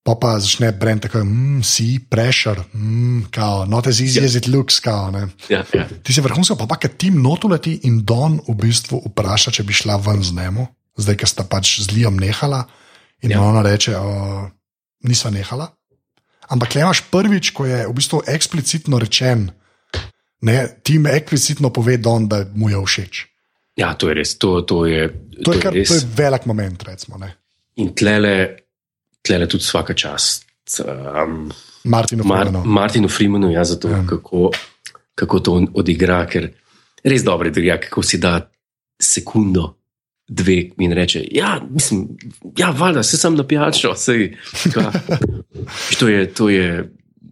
[0.05, 4.29] Pa pa začne Brent tako, mm, si pressure, mm, kao, not as easy yeah.
[4.29, 4.77] as it looks.
[4.85, 5.09] Kao,
[5.49, 5.89] yeah, yeah.
[5.89, 9.73] Ti si vrhunsko, pa pa kad tim notuleti in Don v bistvu vpraša, če bi
[9.73, 10.67] šla ven z njemu,
[11.01, 12.67] zdaj, ker sta pač z Lijom nehala.
[13.25, 13.41] In ja.
[13.41, 14.51] ona reče, da
[15.09, 15.71] nisva nehala.
[16.53, 19.49] Ampak le imaš prvič, ko je v bistvu eksplicitno rečen,
[20.45, 23.25] da ti me eksplicitno pove, don, da mu je všeč.
[23.81, 24.37] Ja, to je res.
[24.39, 25.09] To, to je,
[25.41, 25.89] to to je, kar, res.
[25.89, 26.85] To je velik moment.
[26.85, 27.19] Recimo,
[27.81, 28.64] In tlele,
[29.25, 30.45] tlele tudi vsaka čast.
[30.81, 31.51] Um,
[31.85, 32.59] Martinu Freemanu.
[32.59, 34.05] Mar, Martinu Freemanu, ja, zato ja.
[34.09, 34.51] Kako,
[35.15, 36.49] kako to odigra, ker
[37.05, 38.51] res dobro je, kako si da
[39.03, 39.75] sekundo
[40.29, 42.09] dve in reče: Ja, mislim,
[42.59, 43.95] ja, valjda, se sem na pijačo.
[45.99, 46.91] to, je, to je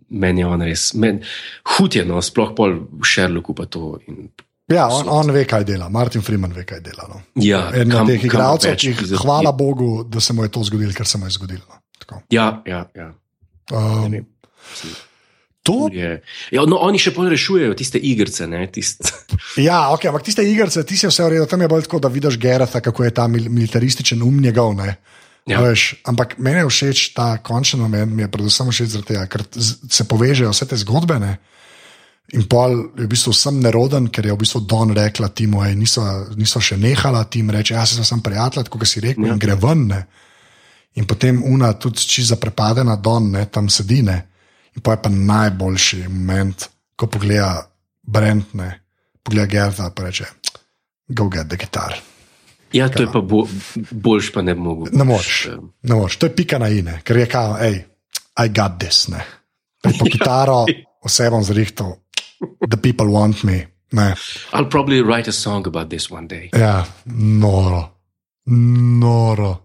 [0.09, 0.95] meni on res.
[0.95, 1.23] Men,
[1.77, 3.99] hud je, no, sploh pol v Sherlocku pa to.
[4.07, 4.29] In,
[4.73, 7.05] Ja, on, on ve, kaj dela, Martin Freeman ve, kaj dela.
[7.11, 7.19] No.
[7.35, 7.67] Ja,
[8.01, 8.79] od teh igralcev,
[9.21, 11.82] hvala Bogu, da se mu je to zgodilo, kar se mu je zgodilo.
[12.11, 12.23] No.
[12.35, 12.87] Ja, ja.
[12.97, 13.13] ja.
[13.73, 14.23] Um,
[15.63, 16.17] To je.
[16.51, 18.49] Ja, no, oni še bolj rešujejo tiste igrice.
[18.75, 19.07] Tist.
[19.69, 22.11] Ja, okay, ampak tiste igrice, ti si vse v redu, tam je bolj tako, da
[22.11, 24.75] vidiš Gerata, kako je ta militarističen um njegov.
[25.47, 25.61] Ja.
[25.63, 29.47] Veš, ampak meni je všeč ta končni moment, mi je predvsem všeč zaradi tega, ker
[29.91, 31.19] se povežejo vse te zgodbe.
[31.23, 31.37] Ne?
[32.39, 35.75] In pol je v bistvu sem neroden, ker je v bistvu Don rekla, ti moji
[35.79, 36.03] niso,
[36.39, 39.35] niso še nehala, ti jim reče, jaz sem prijatelj, kot si rekel, ja.
[39.35, 39.87] in gre ven.
[39.91, 40.05] Ne?
[40.95, 44.17] In potem Una, tudi če zaprepadena Don, ne, tam sedine.
[44.77, 47.67] In pa je pa najboljši moment, ko pogleda
[48.03, 48.69] Brentne,
[49.23, 50.27] pogleda Gerda in reče:
[51.09, 51.97] Go get the guitar.
[52.73, 53.05] Ja, to Kaj?
[53.05, 53.47] je pa bo,
[53.91, 54.93] boljš, pa ne bi mogel.
[54.93, 55.49] Ne moreš,
[55.83, 56.17] ne moreš.
[56.17, 57.83] To je pika na ine, ker je kao, hej,
[58.39, 59.09] I got this.
[59.09, 59.25] Ne.
[59.83, 60.65] Po kitaro,
[61.05, 61.97] vse bom zrihtal,
[62.69, 63.67] the people want me.
[63.93, 64.15] Ne.
[64.53, 66.49] I'll probably write a song about this one day.
[66.53, 67.89] Ja, noro,
[68.47, 69.62] noro,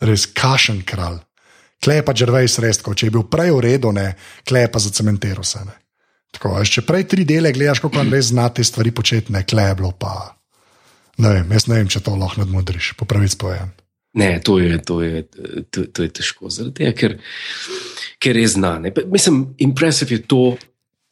[0.00, 1.20] res kašen kralj.
[1.82, 3.92] Klej pa Džervejs res, če je bil prej v redu,
[4.46, 5.62] klej pa za cementiral se.
[5.62, 5.76] Ne.
[6.34, 10.34] Tako, če prej tri dele gledaš, kako res znati stvari početi, ne klej bilo pa.
[11.18, 13.70] Ne vem, jaz ne vem, če to lahko nadmudriš, po pravici povem.
[14.18, 15.22] Ne, to je, to je,
[15.70, 17.18] to, to je težko, tega, ker,
[18.22, 18.92] ker je znane.
[19.06, 20.56] Mislim, impresiv je to,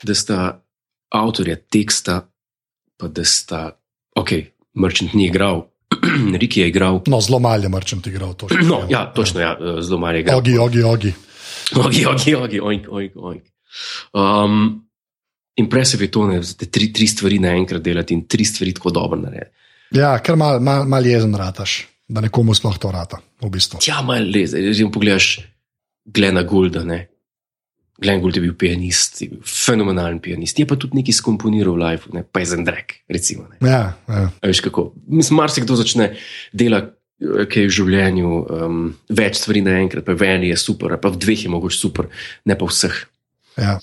[0.02, 0.38] da sta
[1.14, 2.20] avtorja teksta,
[2.96, 3.60] pa da sta,
[4.16, 4.32] ok,
[4.76, 5.66] Merchant ni igral,
[6.42, 7.00] Riki je igral.
[7.06, 8.34] No, zelo malo je Merchant igral.
[8.34, 10.38] Točno, no, ja, točno, ja, zelo malo je igral.
[10.38, 11.12] Ogi, ogi, ogi.
[11.74, 13.44] Ogi, ogi, ogi, oink, oink, oink.
[14.12, 14.86] Um,
[15.56, 19.16] Impresiv je to, da te tri, tri stvari naenkrat delati in tri stvari tako dobro
[19.20, 19.50] narediti.
[19.96, 21.78] Ja, ker mal, mal, mal jezen rataš,
[22.08, 23.22] da nekomu sploh to rata.
[23.40, 23.80] V bistvu.
[23.86, 24.66] Ja, mal jezen.
[24.74, 25.30] Že pogledaš
[26.04, 27.06] Glena Gulda, ne.
[28.02, 30.58] Glenn Gould je bil pianist, je bil fenomenalen pianist.
[30.58, 32.24] Je pa tudi nekaj skomponiral v Life, ne?
[32.24, 33.00] pa je Zendrek.
[33.08, 34.28] Recimo, ja, ja.
[34.44, 34.90] Veš kako.
[35.08, 36.14] Mislim, marsikdo začne
[36.52, 36.92] delati.
[37.16, 38.80] Ki je v življenju um,
[39.16, 42.10] več stvari naenkrat, pa v eni je super, pa v dveh je mogoče super,
[42.44, 42.98] ne pa vseh.
[43.56, 43.78] Ja.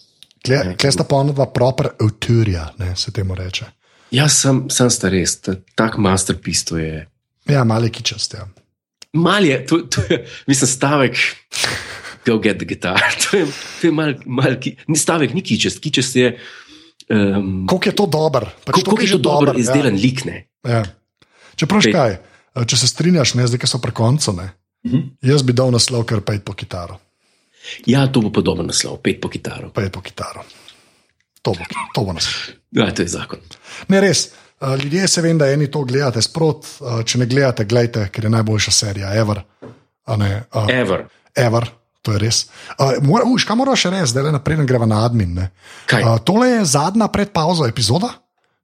[0.46, 3.66] Kje sta pa ona dva proper autorja, se temu reče?
[4.14, 7.08] Ja, sem, sem starejši, ta, tak masterpiece to je.
[7.50, 8.38] Ja, mali kičast.
[8.38, 8.46] Ja.
[9.18, 11.18] Mal je, to, to je, mislim, stavek
[12.26, 13.00] go get the guitar.
[13.22, 13.46] to je,
[13.82, 14.56] je malo, mal,
[14.88, 15.80] ni stavek, ni kičest.
[15.80, 16.38] Kičest je,
[17.10, 18.46] Um, Koliko je to dober?
[18.64, 20.02] Pač Kako je to dobro izdelan ja.
[20.02, 20.22] lik?
[20.24, 20.48] Ne?
[20.64, 20.86] Ja.
[21.56, 21.92] Čeprav, Pet.
[21.92, 22.14] kaj,
[22.64, 24.46] če se strinjaš, ne, zdaj ki so pri koncu, ne,
[24.88, 25.02] Mhm.
[25.22, 26.96] jaz bi dal naslov kar pet po kitaro.
[27.86, 29.68] Ja, to bo podoben naslov, pet po kitaro.
[29.70, 30.48] Pet po kitaro.
[31.42, 32.56] To bo, to bo naslov.
[32.72, 33.44] Ja, to je zakon.
[33.88, 34.32] Ne, res.
[34.62, 38.24] eh, Ljudje se vem, da eni to gledate sprot, eh, če ne gledate, gledajte, ker
[38.24, 39.44] je najboljša serija, ever.
[40.10, 41.04] Ne, uh, Ever.
[41.36, 41.68] ever.
[42.04, 42.44] To je res.
[42.76, 45.32] Uh, mora, uš, kaj moraš res, da le naprej ne greva na admin?
[45.38, 45.48] Ne?
[45.88, 46.04] Kaj?
[46.04, 48.12] Uh, tole je zadnja predpauza epizoda,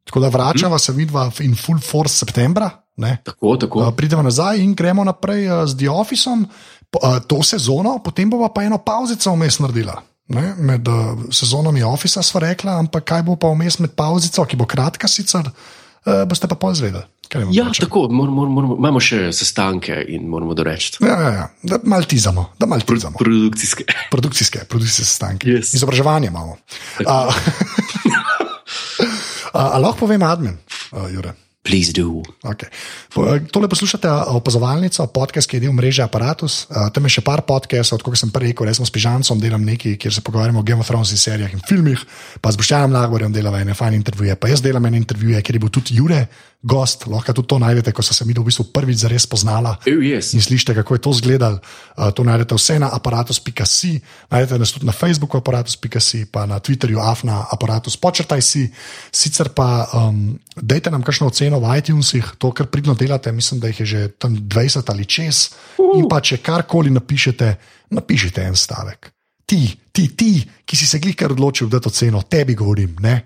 [0.03, 0.83] tako da vračava hmm.
[0.83, 2.69] se vidva in full force septembra.
[2.99, 3.15] Ne?
[3.23, 3.85] Tako, tako.
[3.85, 8.51] Uh, pridemo nazaj in gremo naprej uh, z The Officeom, uh, to sezono, potem bova
[8.51, 10.01] pa eno pauzico vmes naredila.
[10.35, 10.53] Ne?
[10.59, 14.67] Med uh, sezonami Office smo rekla, ampak kaj bo pa vmes med pauzico, ki bo
[14.67, 17.07] kratka sicer, uh, boste pa pol zvedeli.
[17.30, 17.86] Ja, rečem?
[17.86, 20.95] tako, mor, mor, mor, imamo še sestanke in moramo doreči.
[21.05, 23.21] Ja, ja, ja, da mal tizamo, da mal tizamo.
[23.21, 23.86] Produkcijske.
[24.13, 25.59] Produkcijske, produkcijske sestanke.
[25.59, 25.75] Yes.
[25.77, 26.57] Izobraževanje imamo.
[27.05, 27.19] A,
[29.53, 30.57] a, a lahko povem admin,
[30.89, 31.36] uh, Jure.
[31.59, 32.23] Please do.
[32.41, 32.71] Okay.
[33.51, 36.63] Tole poslušate opazovalnico, podcast, ki je del mreže Apparatus.
[36.71, 39.67] A, Tam je še par podcastov, kot sem prej rekel, jaz sem s Pižancom delam
[39.67, 41.99] nekaj, kjer se pogovarjamo o Game of Thrones in serijah in filmih,
[42.41, 45.61] pa z Boštjanom Nagorjem delava ene fajne intervjuje, pa jaz delam ene intervjuje, kjer je
[45.61, 46.23] bil tudi Jure,
[46.62, 50.01] gost, lahko tudi to najdete, ko so se mi v bistvu prvič zares spoznala Oh,
[50.03, 50.34] yes.
[50.36, 51.60] in slišite, kako je to izgledalo.
[51.95, 56.99] Uh, to najdete vse na aparatus.si, najdete nas tudi na Facebooku, aparatus.si, pa na Twitterju,
[56.99, 58.68] afna aparatus, počrtaj si.
[59.12, 63.72] Sicer pa um, dajte nam kakšno oceno v iTunesih, to, kar pridno delate, mislim, da
[63.72, 65.55] jih je že tam 20 ali čez.
[65.95, 67.55] In pa če karkoli napišete,
[67.95, 69.16] napišite en stavek.
[69.47, 69.64] Ti,
[70.00, 73.26] ti, ti, ki si se glikar odločil, da to ceno, tebi govorim, ne?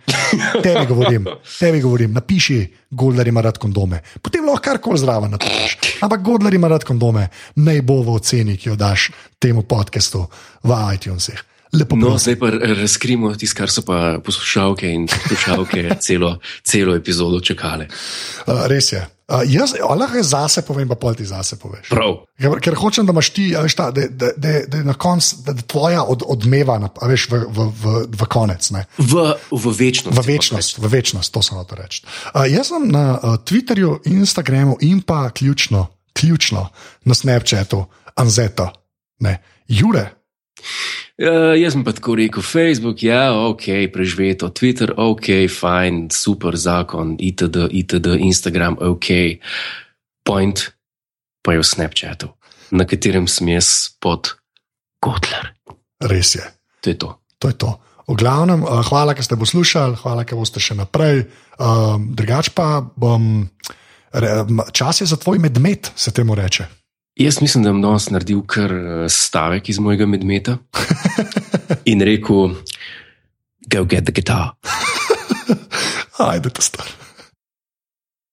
[0.63, 1.27] Tebi govorim,
[1.59, 2.59] tebi govorim, napiši,
[2.89, 4.01] Goldar ima rad kondome.
[4.21, 6.01] Potem lahko karkoli zraven napišeš.
[6.05, 9.09] Ampak Goldar ima rad kondome, naj bo v oceni, ki jo daš
[9.39, 10.25] temu podkastu
[10.63, 11.43] v iTunesih.
[11.73, 17.41] Lepo No, zdaj pa razkrimo tisto, kar so pa poslušalke in poslušalke celo, celo epizodo
[17.41, 17.89] čakale.
[18.69, 19.01] Res je.
[19.33, 21.89] Uh, jaz lahko zase povem, pa pol ti zase poveš.
[21.89, 22.19] Prav.
[22.37, 25.55] Ker, ker hočem, da imaš ti, veš, ta, da, da, da, da je na koncu,
[25.65, 28.69] tvoja od, odmeva na, veš, v, v, v, v konec.
[28.75, 28.85] Ne?
[29.01, 30.13] V, v večnost.
[30.13, 32.05] V večnost, v večnost, to sem hotel reči.
[32.29, 36.69] Uh, jaz sem na uh, Twitterju, Instagramu in pa ključno, ključno
[37.09, 38.69] na Snapchatu, Anzeta,
[39.25, 40.22] ne, Jure.
[41.19, 47.15] Uh, jaz sem pa tako rekel, Facebook, ja, ok, preživeto, Twitter, ok, fajn, super zakon,
[47.19, 49.39] itd., itd., Instagram, ok,
[50.25, 50.71] point
[51.43, 52.31] pa je v Snapchatu,
[52.71, 54.35] na katerem sem jaz pod
[55.03, 55.51] Kotler.
[56.03, 56.45] Res je,
[56.83, 57.09] To je to.
[57.39, 57.71] to je to.
[58.07, 61.27] V glavnem, uh, hvala, ker ste poslušali, hvala, ker boste še naprej.
[61.55, 63.47] Um, drugač pa bom,
[64.71, 66.82] čas je za tvoj medmet, se temu reče.
[67.15, 70.57] Jaz mislim, da bom danes naredil kar eh, stavek iz mojega medmeta
[71.91, 72.55] in rekel:
[73.69, 74.49] Go get the guitar.
[76.17, 77.02] Ajde, to star.